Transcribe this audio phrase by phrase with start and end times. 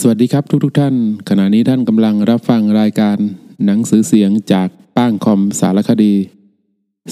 [0.00, 0.94] สวัสดีครับทุกทท่าน
[1.28, 3.16] ขณะนี้ท่านกำลังรับฟังรายการ
[3.64, 6.14] หนังสือเสียงจากป้างคอมสารคดี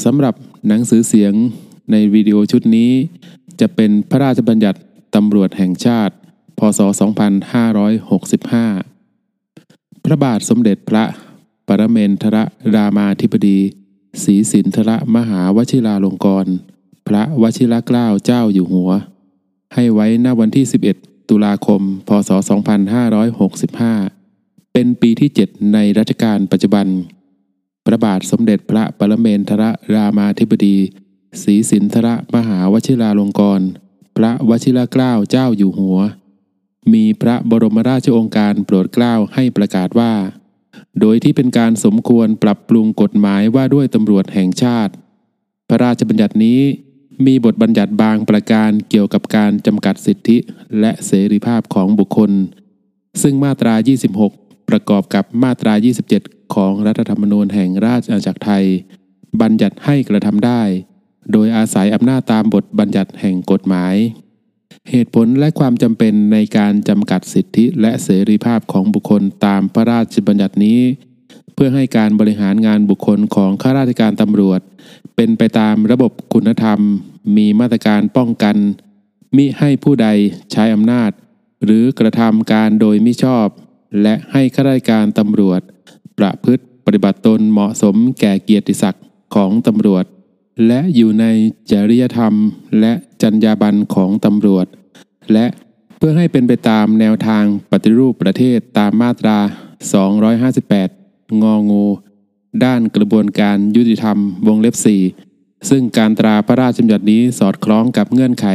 [0.05, 0.35] สำหรับ
[0.69, 1.33] หนังสือเสียง
[1.91, 2.91] ในวิดีโอชุดนี้
[3.61, 4.81] จะเป็นพระราชบัญญัติ
[5.15, 6.15] ตำรวจแห่งชาติ
[6.59, 6.81] พศ
[8.03, 11.05] 2565 พระบาทสมเด็จพระ
[11.69, 12.37] ปรเมนทร
[12.75, 13.59] รามาธิบดี
[14.23, 16.49] ศรีสินทรมหาวชิราลงกรณ
[17.09, 18.91] พระวชิรเกล้าเจ้าอยู่หัว
[19.75, 22.31] ให้ไว้ณวันที่ 11 ตุลาคม พศ
[23.51, 26.87] 2565 เป็นปีที่ 7 ในรัชกาลปัจจุบัน
[27.85, 29.63] พระบาทสมเด็จพระปรเมนทร
[29.95, 30.77] รามาธิบดี
[31.43, 33.65] ศรีสินทรมหาวชิราลงกรณ
[34.17, 35.99] พระวชิรเกล้าเจ้าอยู่หัว
[36.93, 40.13] มีพระบรมราชโองการโปรดเกล้าให้ประกาศว่า
[41.01, 44.93] โดยที่เป็นการสมควรปรับปรุงกฎหมายว่าด้วยตำรวจแห่งชาติ
[45.69, 46.61] พระราชบัญญัตินี้
[47.27, 50.37] มีบทบัญญัติบางประการเกี่ยวกับการจำกัดสิทธิ
[50.81, 52.31] และเสรีภาพของบุคคล
[53.23, 53.75] ซึ่งมาตรา
[54.21, 55.75] 26 ประกอบกับมาตรา
[56.15, 58.65] 27 ของรัฐธรรมนูญแห่งราชอาณาจักรไทย
[59.41, 60.63] บัญญัติให้กระทำได้
[61.33, 63.95] โดยอาศัยอำนาจตามบทบัญญัติแห่งกฎหมาย
[64.91, 70.81] เหตุผลและความจำเป็นในการจำกัดสิทธิและเสรีภาพของบุคคลตามพระราชบัญญัตินี้
[71.55, 74.61] เพื่อให้การบริหารงานบุคคลของข้าราชการตำรวจ
[75.17, 76.79] เป็นไปตามระบบคุณธรรม
[77.37, 78.57] มีมาตรการป้องกัน
[79.37, 80.09] มิให้ผู้ใด
[80.53, 81.11] ใช้อำนาจ
[81.65, 83.49] หรือกระทำการโดยมิชอบ
[84.03, 85.61] และให้ข้าราชการตำรวจ
[86.19, 90.05] ประพฤติปฏิบัติตนเหมาะสมแก่เกียรติศักดิ์ของตำรวจ
[90.67, 91.25] และอยู่ใน
[91.71, 92.35] จริยธรรม
[92.81, 94.67] และจรรยาบรรณของตำรวจ
[95.33, 95.47] และ
[95.99, 99.39] เพื่อให้เป็นไปตามแนวทางปฏิรูปประเทศตามมาตรา
[100.43, 101.04] 258
[101.43, 101.85] งองู
[102.65, 104.75] ด้านกระบวนการยุติธรรมวงเล็บ
[105.21, 108.47] 4ซึ่งการตราพระราชบัญญัตินี้สอดคล้องกับเงื่อนไข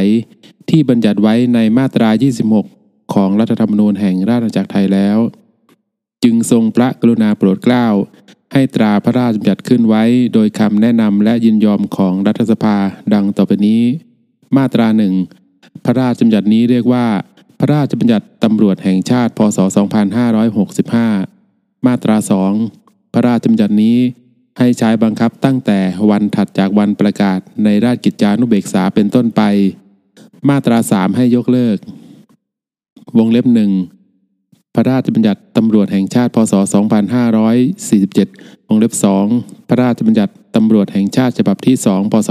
[0.68, 2.08] ที่บัญญัติไว้ในมาตรา
[2.60, 5.18] 26 ของรัฐธรรมนูญแห่งราชอาณาจักรไทยแล้ว
[6.24, 7.86] จึงทรงพระกรุณาโปรดเกล้า
[8.52, 12.76] ให้ตราพระราชบัญญัติขึ้นไว้ โดยคำแนะนำและยินยอมของรัฐสภา
[13.14, 13.82] ดังต่อไปนี้
[14.56, 15.14] มาตราหนึ่ง
[15.84, 17.06] พระราชบัญญัตินี้เรียกว่า
[17.58, 19.58] พระราชบัญญัติตำรวจแห่งชาติ พศ
[20.98, 21.39] 2565
[21.86, 22.52] มาตราสอง
[23.12, 23.98] พระราชบัญญัตินี้
[24.58, 25.78] ให้ใช้บังคับตั้งแต่
[26.10, 29.42] วันถัดจากวันประกาศในราชกิจจานุเบกษาเป็นต้นไป
[30.48, 31.78] มาตราสามให้ยกเลิก
[33.18, 33.72] วงเล็บหนึ่ง
[34.74, 36.54] พระราชบัญญัติตำรวจแห่งชาติพศ
[37.80, 38.92] 2547 วงเล็บ
[39.30, 42.30] 2พระราชบัญญัติตำรวจแห่งชาติฉบับที่ 2 พศ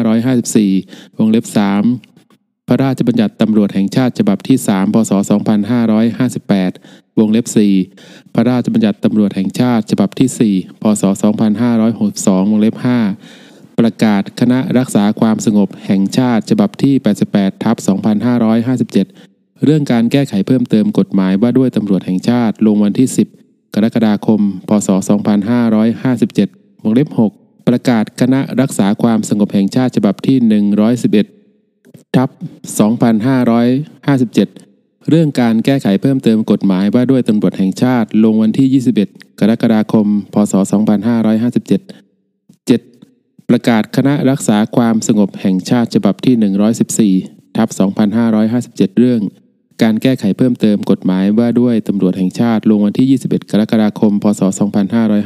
[0.00, 1.44] 2554 วงเล็บ
[1.80, 2.13] 3
[2.68, 5.12] พระราชบัญญัติตำรวจแห่งชาติฉบับที่ 3 พศ
[6.34, 7.46] 2558 วงเล็บ
[7.90, 11.04] 4 พระราชบัญญัติตำรวจแห่งชาติฉบับที่ 4 พศ
[11.72, 12.74] 2562 วงเล็บ
[13.26, 16.94] 5 ประกาศคณะรักษาความสงบแห่งชาติฉบับที่
[17.28, 17.76] 88 ทับ
[18.50, 23.08] 2557 เรื่องการแก้ไขเพิ่มเติมกฎหมายว่าด้วยตำรวจแห่งชาติลงวันที่
[23.40, 24.88] 10 กรกฎาคม พศ
[26.06, 27.08] 2557 วงเล็บ
[27.38, 31.43] 6 ประกาศคณะรักษาความสงบแห่งชาติฉบับที่ 111
[32.16, 32.28] ทับ
[33.88, 40.64] 2557 เรื่องการแก้ไขเพิ่มเติมกฎหมายว่าด้วยตำรวจแห่งชาติ ลงวันที่ 21 กรกฎาคม พศ 2557
[42.68, 43.48] 7.
[43.48, 47.68] ประกาศคณะรักษาความสงบแห่งชาติฉบับที่ 114ทับ
[48.34, 49.20] 2557 เรื่อง
[49.82, 54.40] การแก้ไขเพิ่มเติมกฎหมายว่าด้วยตำรวจแห่งชาติ ลงวันที่ 21 กรกฎาคม พศ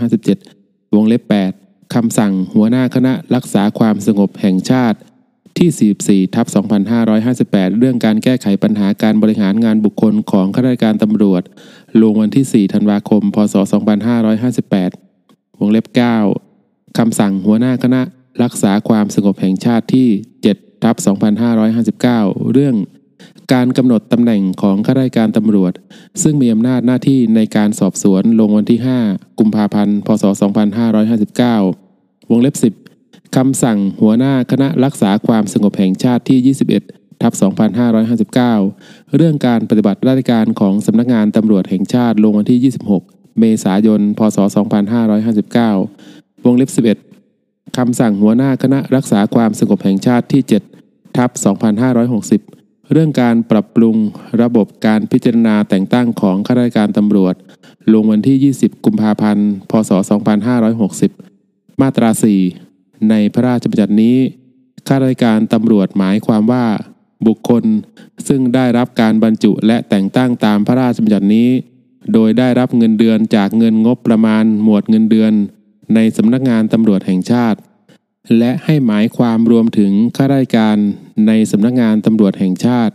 [0.01, 1.23] 2557 วงเล็บ
[1.59, 4.99] 8คำสั่งหัวหน้าคณะรักษาความสงบแห่งชาติ
[5.59, 6.47] ที่ 44 ทับ
[7.13, 11.43] 2558 เรื่องการแก้ไขปัญหาการบริหารงานบุคคลของข้าราชการตำรวจ
[12.01, 13.55] ลงวันที่ 4 ธันวาคม พศ
[14.37, 15.87] 2558 วงเล็บ
[16.43, 18.03] 9 คำสั่งหัวหน้าคณะ
[18.43, 20.09] รักษาความสงบแห่งชาติที่
[20.47, 20.97] 7 ทับ
[21.75, 22.75] 2559 เรื่อง
[23.53, 25.73] การกำหนดตำแหน่งของข้าราชการตำรวจ
[26.23, 30.25] ซึ่งมีอำนาจหน้าที่ในการสอบสวนลงวันที่ 5 กุมภาพันธ์ พศ
[31.47, 32.98] 2559 วงเล็บ 10
[33.37, 37.33] คำสั่งหัวหน้าคณะรักษาความสงบแห่งชาติที่ 21 ทับ
[38.59, 44.39] 2559 เรื่องการปฏิบัติราชการของสำนักงานตำรวจแห่งชาติลงวันที่ 26 เมษายน พศ
[45.67, 46.71] 2559 วงเล็บ
[47.19, 50.43] 11 คำสั่งหัวหน้าคณะรักษาความสงบแห่งชาติที่
[50.81, 51.31] 7 ทับ
[52.11, 53.97] 2560 เรื่องการปรับปรุง
[54.43, 57.35] ระบบการพิจารณาแต่งตั้งของข้าราชการตำรวจ
[57.93, 59.91] ลงวันที่ 20 กุมภาพันธ์ พศ
[60.67, 62.68] 2560 มาตรา 4
[63.11, 64.17] ในพระราชบัญญัตินี้
[64.89, 66.67] ข้าราชการตำรวจหมายความว่า
[67.27, 67.65] บุคคล
[68.29, 71.49] ซึ่งได้รับการบรรจุและแต่งตั้งตามพระราชบัญญัตินี้
[72.13, 75.33] โดยได้รับเงินเดือนจากเงินงบประมาณหมวดเงินเดือน
[75.95, 77.59] ในสำนักงานตำรวจแห่งชาติ
[78.39, 80.77] และให้หมายความรวมถึงข้าราชการ
[81.27, 82.95] ในสำนักงานตำรวจแห่งชาติ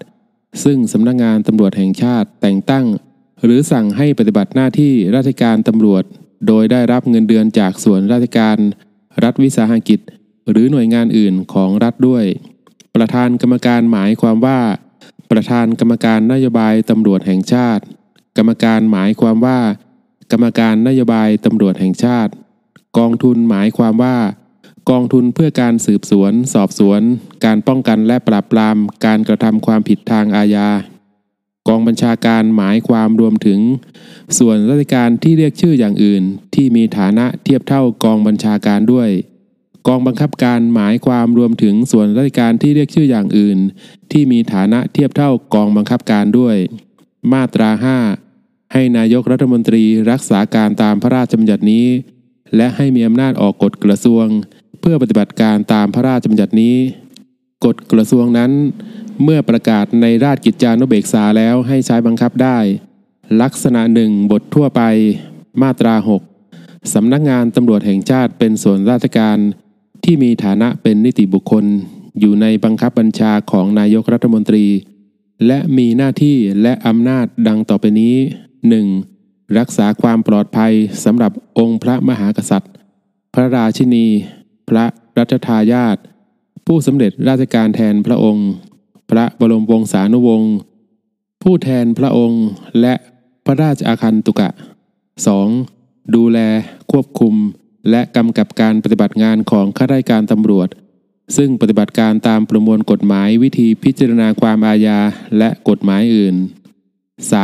[0.63, 2.85] ซึ่งสำนักงานตำรวจแห่งชาติแต่งตั้ง
[3.43, 6.03] หรือสั่งให้ปฏิบัติหน้าที่ราชการตำรวจ
[6.47, 8.57] โดยได้รับเงินเดือนจากส่วนราชการ
[9.23, 9.99] รัฐวิสาหกิจ
[10.49, 12.25] หรือหน่วยงานอื่นของรัฐด้วย
[12.95, 14.59] ประธานกรรมการหมายความว่า
[15.31, 17.83] ประธานกรรมการนโยบายตำรวจแห่งชาติ
[18.37, 19.59] กรรมการหมายความว่า
[20.31, 22.31] กรรมการนโยบายตำรวจแห่งชาติ
[22.97, 24.17] กองทุนหมายความว่า
[24.89, 27.01] กองทุนเพื่อการสืบสวน สอบสวน
[27.45, 30.69] การป้องกันและปราบปรามการกระทำความผิดทางอาญา
[31.67, 33.59] กองบัญชาการหมายความรวมถึง
[34.37, 36.23] ส่วนราชการที่เรียกชื่ออย่างอื่น
[36.55, 39.09] ที่มีฐานะเทียบเท่ากองบัญชาการด้วย
[39.87, 43.57] กองบังคับการหมายความรวมถึงส่วนราชการที่เรียกชื่ออย่างอื่น
[44.11, 46.55] ที่มีฐานะเทียบเท่ากองบังคับการด้วย
[47.33, 47.69] มาตรา
[48.21, 51.87] 5 ให้นายกรัฐมนตรีรักษาการตามพระราชบัญญัตินี้
[52.55, 54.25] และให้มีอำนาจออกกฎกระทรวง
[54.79, 56.75] เพื่อปฏิบัติการตามพระราชบัญญัตินี้
[57.65, 58.51] กฎกระทรวงนั้น
[59.23, 62.57] เมื่อประกาศในราชกิจจานุเบกษาแล้วให้ใช้บังคับได้
[63.41, 64.81] ลักษณะหนึ่งบททั่วไป
[65.61, 65.95] มาตรา
[66.41, 69.37] 6 สำนักงานตำรวจแห่งชาติเป็นส่วนราชการ
[70.03, 71.65] ที่มีฐานะเป็นนิติบุคคล
[72.19, 74.65] อยู่ในบังคับบัญชาของนายกรัฐมนตรี
[75.47, 78.15] และมีหน้าที่และอำนาจดังต่อไปนี้
[78.87, 79.57] 1.
[79.57, 80.73] รักษาความปลอดภัย
[81.03, 82.71] สำหรับองค์พระมหากษัตริย์
[83.33, 84.05] พระราชินี
[84.69, 84.85] พระ
[85.17, 85.97] รัชทายาท
[86.67, 88.49] ผู้สำเร็จราชการแทนพระองค์
[89.09, 90.53] พระบรมวงศานุวงศ์
[91.43, 92.43] ผู้แทนพระองค์
[92.81, 92.93] และ
[93.45, 94.49] พระราชอาคันตุกะ
[95.31, 96.15] 2.
[96.15, 96.39] ดูแล
[96.91, 97.35] ควบคุม
[97.89, 100.69] และกำกับการปฏิบัติงานของข้าราชการตำรวจ
[101.37, 104.99] ซึ่งปฏิบัติการตามประมวลกฎหมายวิธีพิจารณาความอาญา
[105.37, 106.35] และกฎหมายอื่น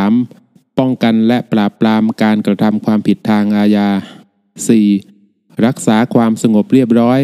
[0.05, 0.77] 3.
[0.79, 3.89] ป้องกันและปราบปรามการกระทำความผิดทางอาญา
[4.77, 5.65] 4.
[5.65, 7.21] รักษาความสงบเรียบร้อย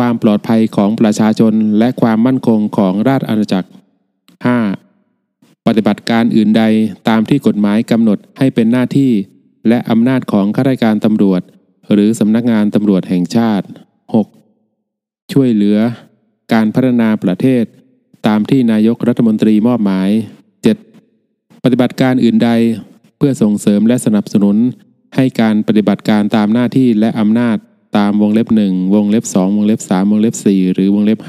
[0.00, 3.68] ความปลอดภัยของประชาชนและความมั่นคงของราชอาณาจักร
[4.88, 5.66] 5.
[5.66, 6.62] ปฏิบัติการอื่นใด
[7.08, 9.12] ตามที่กฎหมายกำหนดให้เป็นหน้าที่
[9.68, 11.42] และอำนาจของข้าราชการตำรวจ
[11.92, 13.66] หรือสำนักงานตำรวจแห่งชาติ
[14.48, 15.32] 6.
[15.32, 15.78] ช่วยเหลือ
[16.52, 17.64] การพัฒนาประเทศ
[18.26, 20.08] ตามที่นายกรัฐมนตรีมอบหมาย
[20.86, 21.64] 7.
[21.64, 22.50] ปฏิบัติการอื่นใด
[23.16, 24.56] เพื่อส่งเสริมและสนับสนุน
[25.16, 27.58] ให้การปฏิบัติการตามหน้าที่และอำนาจ
[27.96, 31.20] ตามวงเล็บ1วงเล็บ2วงเล็บ3วงเล็บ4หรือวงเล็บ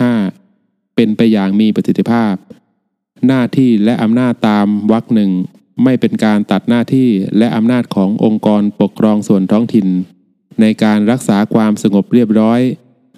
[0.44, 2.34] 5เป็นไปอย่างมีประสิทธิภาพ
[3.28, 5.32] หน้าที่และอำนาจตามวรรคหนึ่ง
[5.84, 9.88] ไม่เป็นการตัดหน้าที่และอำนาจขององค์กรปกครองส่วนท้องถิ่น
[10.62, 12.62] ในการรักษาความสงบเรียบร้อย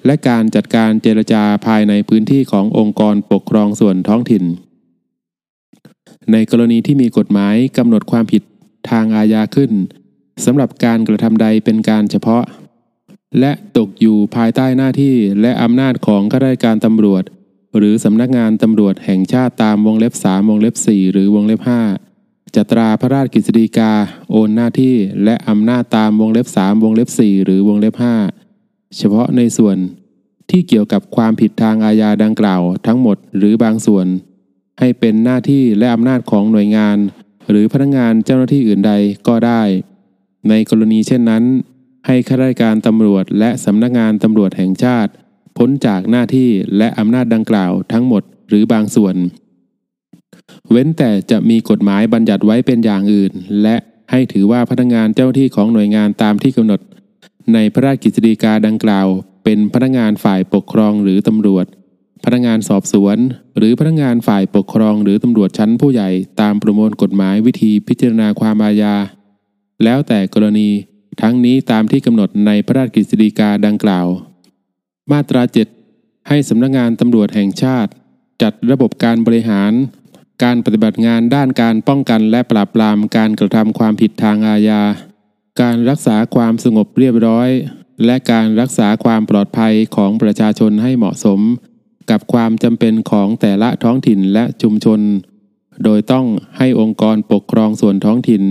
[0.06, 4.44] และการจัดการเจรจาภายในพื้นที่ขององค์กรปกครองส่วนท้องถิ่น
[6.32, 8.44] ในกรณีที่มีกฎหมายกำหนดความผิด
[8.90, 9.72] ทางอาญาขึ้น
[10.46, 12.44] สำหรับการกระทำใดเป็นการเฉพาะ
[13.40, 17.24] และตกอยู่ภายใต้หน้าที่และอำนาจของข้าราชการตำรวจ
[17.78, 21.62] หรือสำนักงานตำรวจแห่งชาติตามวงเล็บ3วงเล็บ 4 หรือวงเล็บ
[22.08, 23.92] 5จัตราพระราชกฤษฎีกา
[24.32, 27.96] โอนหน้าที่และอำนาจตามวงเล็บ3วงเล็บ 4 หรือวงเล็บ
[28.42, 29.78] 5 เฉพาะในส่วน
[30.50, 34.06] ที่เกี่ยวกับความผิดทางอาญาดังกล่าวทั้งหมดหรือบางส่วน
[34.80, 36.98] ให้เป็นหน้าที่และอำนาจของหน่วยงาน
[37.50, 38.94] หรือพนักงานเจ้าหน้าที่อื่นใด
[39.28, 39.62] ก็ได้
[40.50, 41.44] ในกรณีเช่นนั้น
[42.08, 45.12] ให้ข้าราชการตำรวจและสำนักงานตำรวจแห่งชาติ
[45.58, 49.16] พ้นจากหน้าที่และอำนาจดังกล่าวทั้งหมดหรือบางส่วน
[50.72, 53.34] เว้นแต่จะมีกฎหมายบัญญัติไว้เป็นอย่างอื่น
[53.64, 53.76] และ
[54.12, 56.80] ให้ถือว่าพนักงานเจ้าหน้าที่ของหน่วยงานตามที่กำหนด
[57.54, 59.08] ในพระราชกฤษฎีกาดังกล่าว
[59.44, 61.66] เป็นพนักงานฝ่ายปกครองหรือตำรวจ
[62.26, 63.18] พนักงานสอบสวน
[63.58, 66.10] หรือพนักงานฝ่ายปกครองหรือตำรวจชั้นผู้ใหญ่
[66.42, 68.96] ตามประมวลกฎหมายวิธีพิจารณาความอาญา
[69.84, 70.70] แล้วแต่กรณี
[71.22, 74.08] ทั้งนี้ตามที่กำหนดในพระราชกฤษฎีกาดังกล่าว
[75.12, 75.42] มาตรา
[75.86, 77.92] 7ให้สำนักงานตำรวจแห่งชาติ
[78.42, 79.74] จัดระบบการบริหาร
[80.44, 84.82] การปฏิบัติงานด้านการป้องกันและปราบปรามการกระทำความผิดทางอาญา
[85.62, 87.50] การรักษาความสงบเรียบร้อย
[88.06, 91.40] และการรักษาความปลอดภัยของประชาชนให้เหมาะสม
[92.10, 95.00] กับความจำเป็นของแต่ละท้องถิ่นและชุมชน
[95.84, 96.26] โดยต้อง
[96.58, 98.44] ให้องค์กรปกครองส่วนท้องถิ่น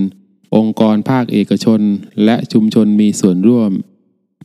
[0.56, 1.80] องค์กรภาคเอกชน
[2.24, 3.72] และชุมชนมีส่วนร่วม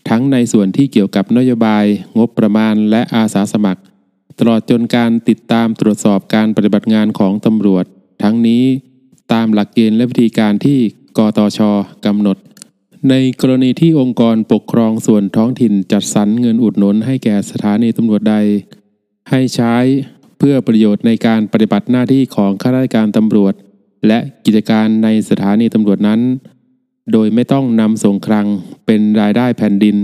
[0.09, 1.85] ทั้งในส่วนที่เกี่ยวกับนโยบาย
[2.17, 3.81] งบประมาณและอาสาสมัคร
[4.39, 7.85] ตลอดจนการติดตามตรวจสอบการปฏิบัติงานของตำรวจ
[8.23, 8.63] ทั้งนี้
[9.33, 10.79] ตามหลักเกณฑ์และวิธีการที่
[11.17, 11.59] กตช
[12.05, 12.37] กำหนด
[13.09, 18.35] ในกรณีที่องค์กรปกครองส่วนท้องถิ่นจัดสรรเงินอุดหนุนให้แก่สถานีตำรวจใด
[19.29, 19.75] ให้ใช้
[20.37, 23.53] เพื่อประโยชน์ในการปฏิบัติหน้าที่ของข้าราชการตำรวจ
[24.07, 26.21] และกิจการในสถานีตำรวจนั้น
[27.11, 28.47] โดยไม่ต้องนำส่งคลัง
[28.85, 29.97] เป็นรายได้แผ่นดิน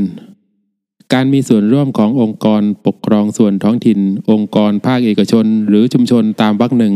[1.14, 4.00] การมีส่วนร่วมขององค์กรปกครองส่วนท้องถิ่น
[4.32, 6.96] องค์กรภาคเอกชนหรือชุมชนตามวรรคหนึ่ง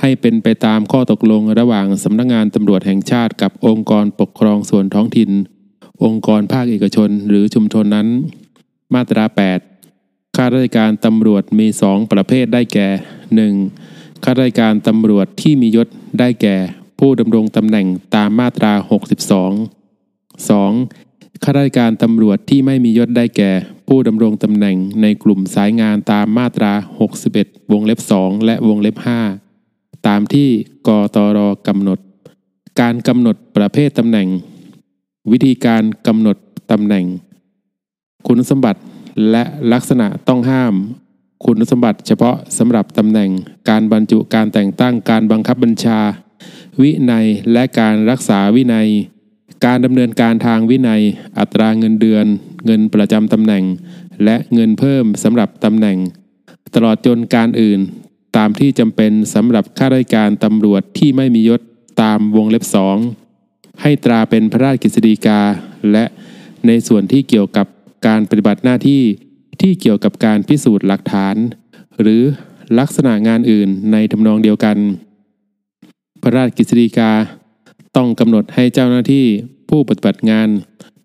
[0.00, 5.30] ให้เป็นไปตามข้อตกลงระหว่างสำนักงงานตำรวจแห่งชาติกับองค์กรปกครองส่วนท้องถิ่น
[6.04, 8.08] องค์กรภาคเอกชนหรือชุมชนนั้น
[8.94, 9.24] มาตรา
[9.80, 12.88] 8 ข้าราชการตำรวจมี2ประเภทได้แก่
[13.50, 13.91] 1.
[14.24, 15.88] ข้าราชการตำรวจที่มียศ
[16.18, 16.56] ได้แก่
[16.98, 21.44] ผู้ดำรงตำแหน่งตามมาตรา 62 2.
[21.44, 23.50] ข้าราชการตำรวจที่ไม่มียศได้แก่
[23.88, 26.72] ผู้ดำรงตำแหน่งในกลุ่มสายงานตามมาตรา
[27.22, 28.96] 61 วงเล็บ 2 และวงเล็บ
[29.50, 30.48] 5 ตามที่
[30.88, 31.38] กตร
[31.68, 31.98] กำหนด
[32.80, 34.28] การกำหนดประเภทตำแหน่ง
[35.30, 36.36] วิธีการกำหนด
[36.70, 37.04] ตำแหน่ง
[38.26, 38.80] คุณสมบัติ
[39.30, 40.74] และลักษณะต้องห้าม
[41.44, 43.30] คุณสมบัติเฉพาะสำหรับตำแหน่ง
[43.70, 46.00] การบรรจุการแต่งตั้งการบังคับบัญชา
[46.82, 48.88] วินัยและการรักษาวินัย
[49.64, 51.02] การดำเนินการทางวินัย
[51.38, 52.26] อัตราเงินเดือน
[52.66, 53.64] เงินประจำตำแหน่ง
[54.24, 55.98] และเงินเพิ่มสำหรับตำแหน่ง
[56.74, 57.80] ตลอดจนการอื่น
[58.36, 61.60] ตามที่จำเป็นสำหรับข้าราชการตำรวจที่ไม่มียศ
[62.02, 62.96] ตามวงเล็บสอง
[63.82, 65.40] ให้ตราเป็นพระราชกฤษฎีกา
[65.92, 66.04] และ
[66.66, 67.66] ในส่วนที่เกี่ยวกับ
[68.06, 69.02] การปฏิบัติหน้าที่
[69.60, 71.36] ที่เกี่ยวกับการพิสูจน์หลักฐาน
[72.00, 72.22] หรือ
[72.78, 74.76] ลักษณะงานอื่นในทำนองเดียวกัน
[76.22, 77.12] พระราชกฤษฎีกา
[77.96, 79.26] ต้องกำหนดให้เจ้าหน้าที่
[79.68, 80.48] ผู้ปฏิบัติงาน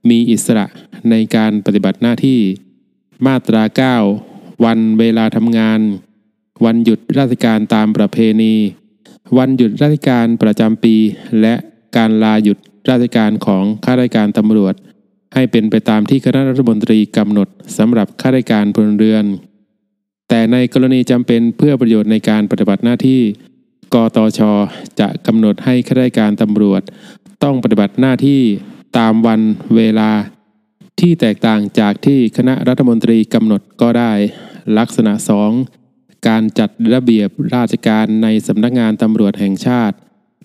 [0.10, 0.66] มีอิสระ
[1.10, 2.39] ในการปฏิบัติหน้าที่
[3.25, 3.63] มาตรา
[4.13, 5.80] 9 วันเวลาทำงาน
[6.66, 8.56] วันหยุดราชการตามประเพณี
[9.38, 10.96] วันหยุดราชการประจำปี
[11.42, 11.56] และ
[11.98, 12.58] การลาหยุด
[12.89, 14.75] ราชการของข้าราชการตำรวจ
[15.39, 19.25] ให้เป็นไปตามที่คณะรัฐมนตรีกำหนดสำหรับข้าราชการพลเรือน
[20.29, 23.22] แต่ในกรณีจำเป็นเพื่อประโยชน์ในการปฏิบัติหน้าที่
[23.94, 24.39] กตช
[25.00, 26.82] จะกำหนดให้ข้าราชการตำรวจ
[27.44, 28.41] ต้องปฏิบัติหน้าที่
[28.98, 29.41] ตามวัน
[29.75, 30.12] เวลา
[31.00, 34.12] ที่แตกต่างจากที่คณะรัฐมนตรีกำหนดก็ได้
[34.77, 35.13] ลักษณะ
[35.70, 39.96] 2 การจัดระเบียบราชการในสำนักงานตำรวจแห่งชาติ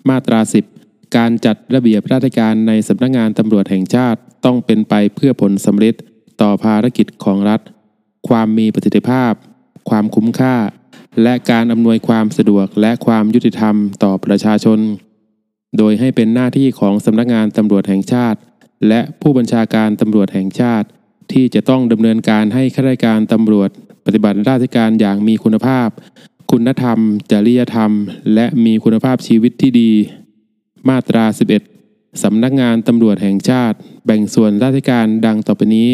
[0.08, 0.71] มาตรา 10
[1.16, 5.94] การจัดระเบียบราชการในสำนักงานตำรวจแห่งชาติต้องเป็นไปเพื่อผลสำเร็จ
[6.40, 7.60] ต่อภารกิจของรัฐ
[8.28, 9.32] ความมีประสิทธิภาพ
[9.88, 10.56] ความคุ้มค่า
[11.22, 14.78] และการอำนวยความสะดวกและความยุติธรรมต่อประชาชน
[15.78, 18.38] โดยให้เป็นหน้าที่ของสำนักงานตำรวจแห่งชาติ
[18.88, 20.86] และผู้บัญชาการตำรวจแห่งชาติ
[21.32, 23.70] ที่จะต้องดำเนินการให้ข้าราชการตำรวจ
[24.06, 25.88] ปฏิบัติราชการอย่างมีคุณภาพ
[26.50, 26.98] คุณธรรม
[27.30, 27.92] จริยธรรม
[28.34, 29.90] และมีคุณภาพชีวิตที่ดี
[30.88, 31.24] มาตรา
[31.72, 35.92] 11 สำนักงานตำรวจแห่งชาติ แบ่งส่วนราชการดังต่อไปนี้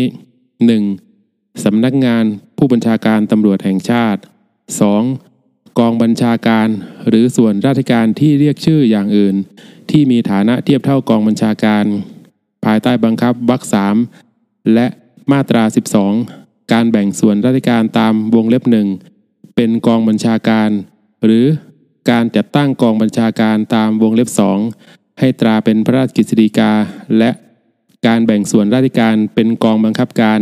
[0.80, 1.64] 1.
[1.64, 2.24] สำนักงาน
[2.58, 4.20] ผู้บัญชาการตำรวจแห่งชาติ
[4.98, 5.78] 2.
[5.78, 6.68] กองบัญชาการ
[7.08, 9.36] หรือส่วนราชการที่เรียกชื่ออย่างอื่น
[9.90, 11.84] ที่มีฐานะเทียบเท่ากองบัญชาการ
[12.64, 13.96] ภายใต้บังคับวรรคสาม
[14.74, 14.86] และ
[15.32, 15.64] มาตรา
[16.18, 18.88] 12 การแบ่งส่วนราชการตามวงเล็บหนึ่ง
[19.54, 20.70] เป็นกองบัญชาการ
[21.24, 21.44] หรือ
[22.10, 24.58] การจัดตั้งกองบัญชาการตามวงเล็บสอง
[25.18, 26.72] ให้ตราเป็นพระราชกฤษฎีกา
[27.18, 27.30] และ
[28.06, 30.40] การแบ่งส่วนราชการเป็นกองบังคับการ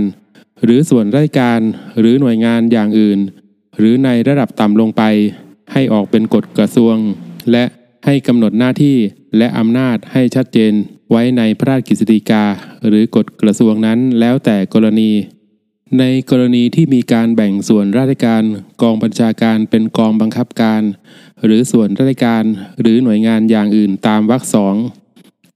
[0.64, 1.60] หรือส่วนราชการ
[1.98, 3.18] หรือหน่วยงานอย่างอื่น
[3.78, 5.02] หรือในระดับต่ำลงไป
[5.72, 6.96] ให้ออกเป็นกฎกระทรวง
[7.52, 7.64] และ
[8.04, 8.96] ให้กำหนดหน้าที่
[9.38, 10.72] และอำนาจให้ชัดเจน
[11.10, 12.44] ไว้ในพระราชกฤษฎีกา
[12.86, 15.10] หรือกฎกระทรวงนั้นแล้วแต่กรณี
[15.98, 18.42] ในกรณีที่มีการแบ่งส่วนราชการ
[18.82, 20.82] กองบัญชาการเป็นกองบังคับการ
[21.44, 22.44] หรือส่วนราชการ
[22.80, 24.74] หรือหน่วยงานอย่างอื่นตามวรรคสอง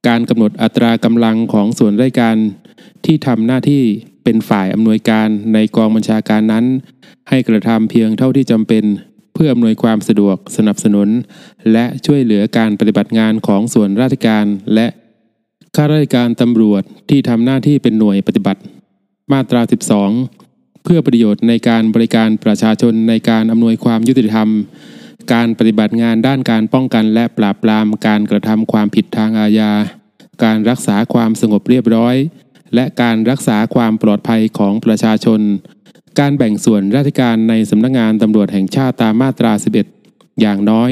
[0.08, 2.36] การกำหนดอัตรากำลังของส่วนราชการ
[3.04, 3.82] ที่ทำหน้าที่
[4.24, 6.64] เป็นฝ่ายอำนวยการในกองบัญชาการนั้น
[7.28, 8.84] ให้กระทำเพียงเท่าที่จำเป็น
[9.34, 11.08] เพื่ออำนวยความสะดวกสนับสนุน
[11.72, 14.86] และช่วยเหลือการปฏิบัติงานของส่วนราชการและ
[15.76, 18.60] ข้าราชการตำรวจที่ทำหน้าที่เป็นหน่วยปฏิบัติ
[19.32, 19.60] มาตรา
[20.22, 24.48] 12 เพื่อประโยชน์ในการบริการประชาชนในการอำนวยความยุติธรรม
[25.32, 29.72] การปฏิบัติงานด้านการป้องกันและปราบปรามการกระทำความผิดทางอาญา
[30.44, 32.16] การรักษาความสงบเรียบร้อย
[32.74, 35.40] และการรักษาความปลอดภัยของประชาชน
[36.18, 39.52] การแบ่งส่วนราชการในสำนักงงานตำรวจแห่งชาติตามมาตรา
[39.96, 40.90] 11 อย่างน้อย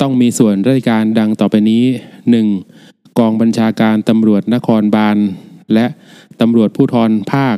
[0.00, 1.84] ต้องมีส่วนราชการดังต่อไปนี้
[2.50, 3.18] 1.
[3.18, 5.18] กองบัญชาการตำรวจนครบาล
[5.74, 5.86] และ
[6.40, 7.56] ตำรวจผู้ทรภาค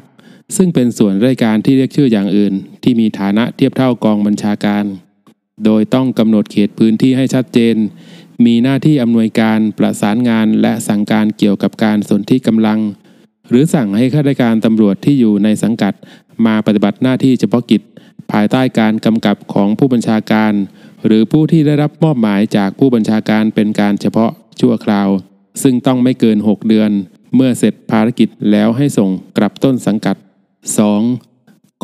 [0.56, 4.84] ซึ่งเป็นส่วนราชการที่เรียกชื่ออย่างอื่น ที่มีฐานะเทียบเท่ากองบัญชาการ
[5.64, 7.76] โดยต้องกำหนดเขตพื้นที่ให้ชัดเจน
[8.44, 12.80] มีหน้าที่อำนวยการประสานงานและสั่งการเกี่ยวกับการสนที่กำลัง
[13.48, 15.94] หรือสั่งให้ข้าราชการตำรวจที่อยู่ในสังกัด
[16.46, 17.82] มาปฏิบัติหน้าที่เฉพาะกิจ
[18.32, 20.52] ภายใต้การกำกับของผู้บัญชาการ
[21.06, 24.30] หรือผู้ที่ได้รับมอบหมายจากผู้บัญชาการเป็นการเฉพาะ
[24.60, 25.08] ชั่วคราว
[25.62, 26.90] ซึ่งต้องไม่เกิน 6 เดือน
[27.34, 30.16] เมื่อเสร็จภารกิจแล้วให้ส่งกลับต้นสังกัด
[30.98, 31.33] 2.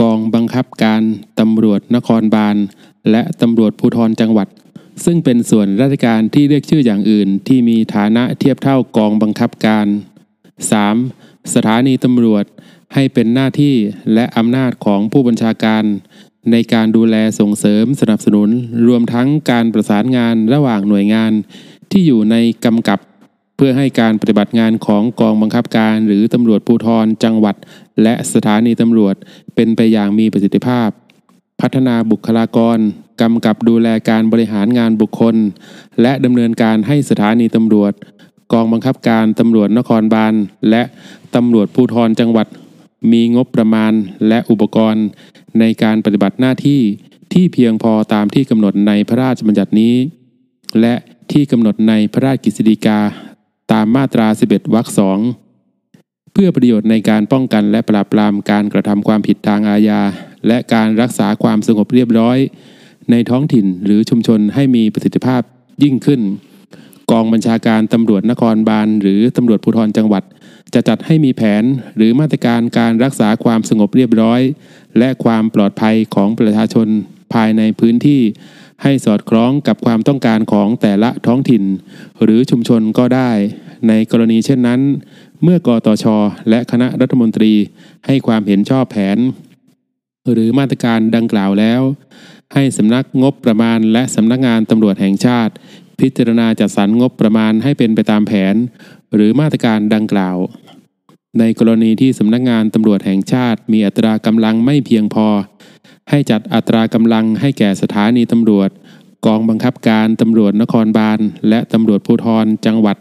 [0.00, 1.02] กองบังคับการ
[1.40, 2.56] ตำรวจนครบาล
[3.10, 4.48] และตำรวจภูธรจังหวัด
[5.04, 9.86] ซึ่งเป็นส่วนราชการที่เรียกชื่ออย่างอื่นที่มีฐานะเทียบเท่ากองบังคับการ
[10.90, 11.54] 3.
[11.54, 12.44] สถานีตำรวจ
[12.94, 13.74] ให้เป็นหน้าที่
[14.14, 15.84] และอำนาจของผู้บัญชาการ
[16.52, 18.48] ในการดูแลส่งเสริมสนับสนุน
[18.88, 21.32] รวมทั้งการประสานงานระหว่างหน่วยงาน
[21.90, 22.98] ที่อยู่ในกำกับ
[23.56, 27.56] เพื่อให้การปฏิบัติงานของกองบังคับการ หรือตำรวจภูธรจังหวัด
[28.02, 29.14] และสถานีตำรวจ
[29.54, 30.88] เป็นไปอย่างมีประสิทธิภาพ
[31.60, 32.78] พัฒนาบุคลากร
[33.20, 35.36] กำกับดูแลการบริหารงานบุคคล
[36.02, 37.92] และดำเนินการให้สถานีตำรวจ
[38.52, 40.34] กองบังคับการตำรวจนครบาล
[40.70, 40.82] และ
[41.34, 42.46] ตำรวจภูธรจังหวัด
[43.12, 43.92] มีงบประมาณ
[44.28, 45.06] และอุปกรณ์
[45.58, 46.80] ในการปฏิบัติหน้าที่
[47.32, 49.94] ที่เพียงพอตามที่กำหนดในพระราชบัญญัตินี้
[50.80, 50.94] และ
[51.32, 53.00] ที่กำหนดในพระราชกฤษฎีกา
[53.72, 55.18] ตามมาตรา 11วรรคสอง
[56.42, 60.00] พื่อประโยชน์ในการป้องกันและปราบปรามการกระทำความผิดทางอาญา
[60.46, 62.38] และการรักษาความสงบเรียบร้อย
[63.10, 65.42] ในท้องถิ่นหรือชุมชนให้มีประสิทธิภาพ
[65.82, 66.20] ยิ่งขึ้น
[67.10, 70.22] กองบัญชาการตำรวจนครบาลหรือตำรวจภูธรจังหวัด
[70.74, 71.64] จะจัดให้มีแผน
[71.96, 74.40] หรือมาตรการการรักษาความสงบเรียบร้อย
[74.98, 76.88] และความปลอดภัยของประชาชน
[77.34, 78.22] ภายในพื้นที่
[78.82, 81.64] ให้สอดคล้องกับความต้องการของแต่ละท้องถิ่น
[82.22, 83.30] หรือชุมชนก็ได้
[83.88, 84.80] ในกรณีเช่นนั้น
[85.44, 86.16] เมื่อกอตอชอ
[86.50, 87.52] และคณะรัฐมนตรี
[88.06, 89.18] ให้ความเห็นชอบแผน
[90.32, 91.82] หรือมาตรการดังกล่าวแล้ว
[92.54, 95.52] ให้สำนักงบประมาณและสำนักงานตำรวจแห่งชาติ
[96.00, 98.54] พิจารณาจัดสรรงบประมาณให้เป็นไปตามแผน
[99.14, 100.36] หรือมาตรการดังกล่าว
[101.38, 105.26] ในกรณีที่สำนักงานตำรวจแห่งชาติ มีอัตรากำลังไม่เพียงพอ
[106.10, 108.70] ให้จัดอัตรากำลังให้แก่สถานีตำรวจ
[109.26, 111.18] กองบังคับการตำรวจนครบาล
[111.48, 112.96] และตำรวจภูธรจังหวัด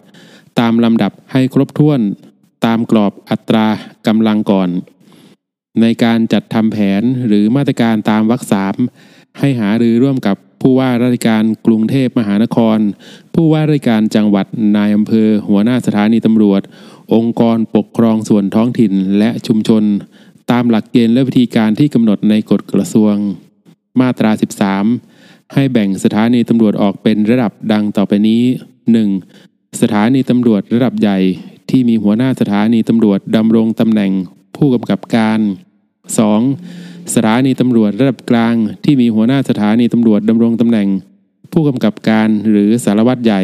[0.59, 1.99] ตามลำดับให้ครบถ้วน
[2.65, 3.67] ตามกรอบอัตรา
[4.07, 4.69] กำลังก่อน
[5.81, 8.75] ในการจัดทำแผนหรือมาตรการตามวรรคสาม
[9.39, 12.79] ให้หารือร่วมกับผู้ว่าราชการกรุงเทพมหานคร
[13.33, 14.45] ผู้ว่าราชการจังหวัด
[14.77, 16.61] นายอำเภอ หัวหน้าสถานีตำรวจ
[17.13, 19.83] องค์กรปกครองส่วนท้องถิ่นและชุมชน
[20.51, 23.15] ตามหลักเกณฑ์และวิธีการที่กำหนดในกฎกระทรวง
[23.99, 24.31] มาตรา
[24.91, 28.41] 13 ให้แบ่งสถานีตำรวจออกเป็นระดับดังต่อไปนี้
[29.09, 29.81] 1.
[29.81, 31.17] สถานีตำรวจระดับใหญ่
[31.69, 34.11] ที่มีหัวหน้าสถานีตำรวจดำรงตำแหน่ง
[34.55, 35.39] ผู้กำกับการ
[36.27, 37.15] 2.
[37.15, 40.87] สถานีตำรวจระดับกลาง ที่มีหัวหน้าสถานีตำรวจดำรงตำแหน่ง
[41.53, 43.41] ผู้กำกับการหรือสารวัตรใหญ่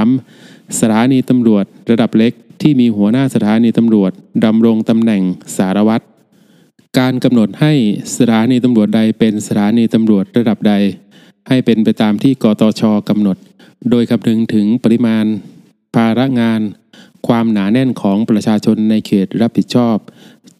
[0.00, 0.80] 3.
[0.80, 2.32] สถานีตำรวจระดับเล็ก
[2.62, 4.12] ที่มีหัวหน้าสถานีตำรวจ
[4.44, 5.22] ดำรงตำแหน่ง
[5.56, 6.04] สารวัตร
[6.98, 7.72] การกำหนดให้
[8.18, 10.74] สถานีตำรวจใดเป็นสถานีตำรวจระดับใด
[11.48, 13.36] ให้เป็นไปตามที่กตชกำหนด
[13.90, 15.26] โดยคำนึงถึงปริมาณ
[15.94, 16.60] ภาระงาน
[17.26, 19.96] ความหนาแน่นของประชาชนในเขตรับผิดชอบ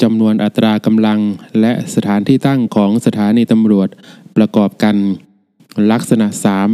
[0.02, 1.20] จำนวนอัตรากำลัง
[1.60, 3.88] และสถานที่ตั้งของสถานีตำรวจ
[4.36, 4.96] ประกอบกัน
[5.92, 6.26] ลักษณะ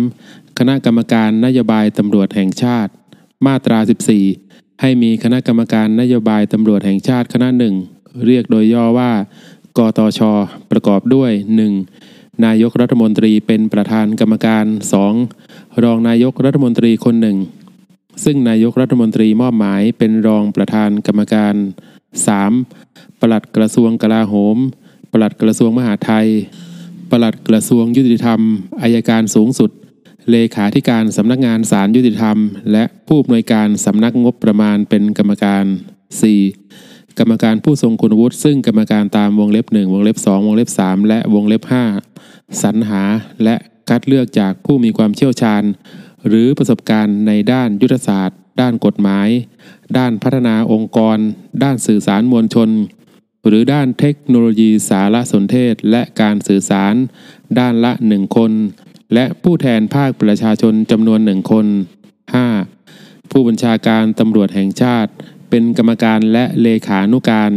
[0.09, 0.59] 3.
[0.59, 2.93] คณะกรรมการนโยบายตำรวจแห่งชาติ
[3.47, 3.79] มาตรา
[4.31, 7.75] 14 ให้มีคณะกรรมการนโยบายตำรวจแห่งชาติคณะหนึ่ง
[8.27, 9.13] เรียกโดยย่อว่า
[9.79, 10.21] กตช
[10.71, 11.31] ประกอบด้วย
[11.89, 12.45] 1.
[12.45, 14.65] นายกรัฐมนตรีเป็นประธานกรรมการ
[15.25, 15.83] 2.
[15.85, 17.39] รองนายกรัฐมนตรีคนหนึ่ง
[18.25, 21.55] ซึ่งนายกรัฐมนตรีมอบหมายเป็นรองประธานกรรมการ
[22.37, 23.21] 3.
[23.21, 24.57] ปลัดกระทรวงกลาโหม
[25.13, 26.29] ปลัดกระทรวงมหาดไทย
[27.11, 28.41] ปลัดกระทรวงยุติธรรม
[28.83, 29.71] อายการสูงสุด
[30.31, 32.37] เลขาธิการสำนักงานศาลยุติธรรม
[32.73, 35.65] และผู้อำนวยการสำนักงบประมาณเป็นกรรมการ
[36.41, 37.19] 4.
[37.19, 41.63] กรรมการผู้ทรงคุณวุฒิซึ่งกรรมการตามวงเล็บ 1 วงเล็บ 2 วงเล็บ 3 และวงเล็บ
[42.13, 43.03] 5 สรรหา
[43.45, 43.57] และ
[43.89, 45.63] คัดเลือกจากผู้มีความเชี่ยวชาญ
[46.29, 49.29] หรือประสบการณ์ในด้านยุทธศาสตร์ ด้านกฎหมาย
[49.99, 51.19] ด้านพัฒนาองค์กร
[51.63, 52.71] ด้านสื่อสารมวลชน
[53.47, 56.95] หรือด้านเทคโนโลยีสารสนเทศและการสื่อสาร
[57.59, 58.53] ด้านละหนึ่งคน
[59.15, 61.67] และผู้แทนภาคประชาชนจำนวนหนึ่งคน
[62.49, 63.31] 5.
[63.31, 65.11] ผู้บัญชาการตำรวจแห่งชาติ
[65.51, 67.53] เป็นกรรมการและเลขานุการ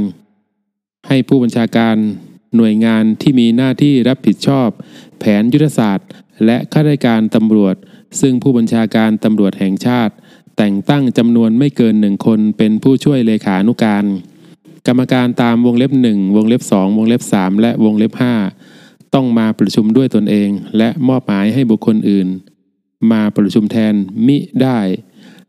[1.07, 1.95] ให้ผู้บัญชาการ
[2.55, 4.69] หน่วยงานที่มีหน้าที่รับผิดชอบ
[5.19, 6.07] แผนยุทธศาสตร์
[6.45, 7.75] และข้าราชการตำรวจ
[8.21, 10.13] ซึ่งผู้บัญชาการตำรวจแห่งชาติ
[10.57, 14.05] แต่งตั้งจำนวนไม่เกินหนึ่งคนเป็นผู้ช่วยเลขานุการ
[14.87, 18.13] กรรมการตามวงเล็บ 1 วงเล็บ 2 วงเล็บ 3 และวงเล็บ
[18.63, 22.27] 5 ต้องมาประชุมด้วยตนเอง และมอบหมายให้บุคคลอื่น
[23.11, 23.93] มาประชุมแทน
[24.27, 24.79] มิได้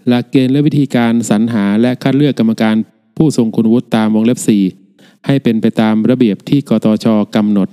[0.06, 2.76] หลักเกณฑ์และวิธีการสรรหาและคัดเลือกกรรมการ
[3.16, 4.38] ผู้ทรงคุณวุฒิตามวงเล็บ
[4.82, 7.68] 4 ให้เป็นไปตามระเบียบที่กตชกำหนด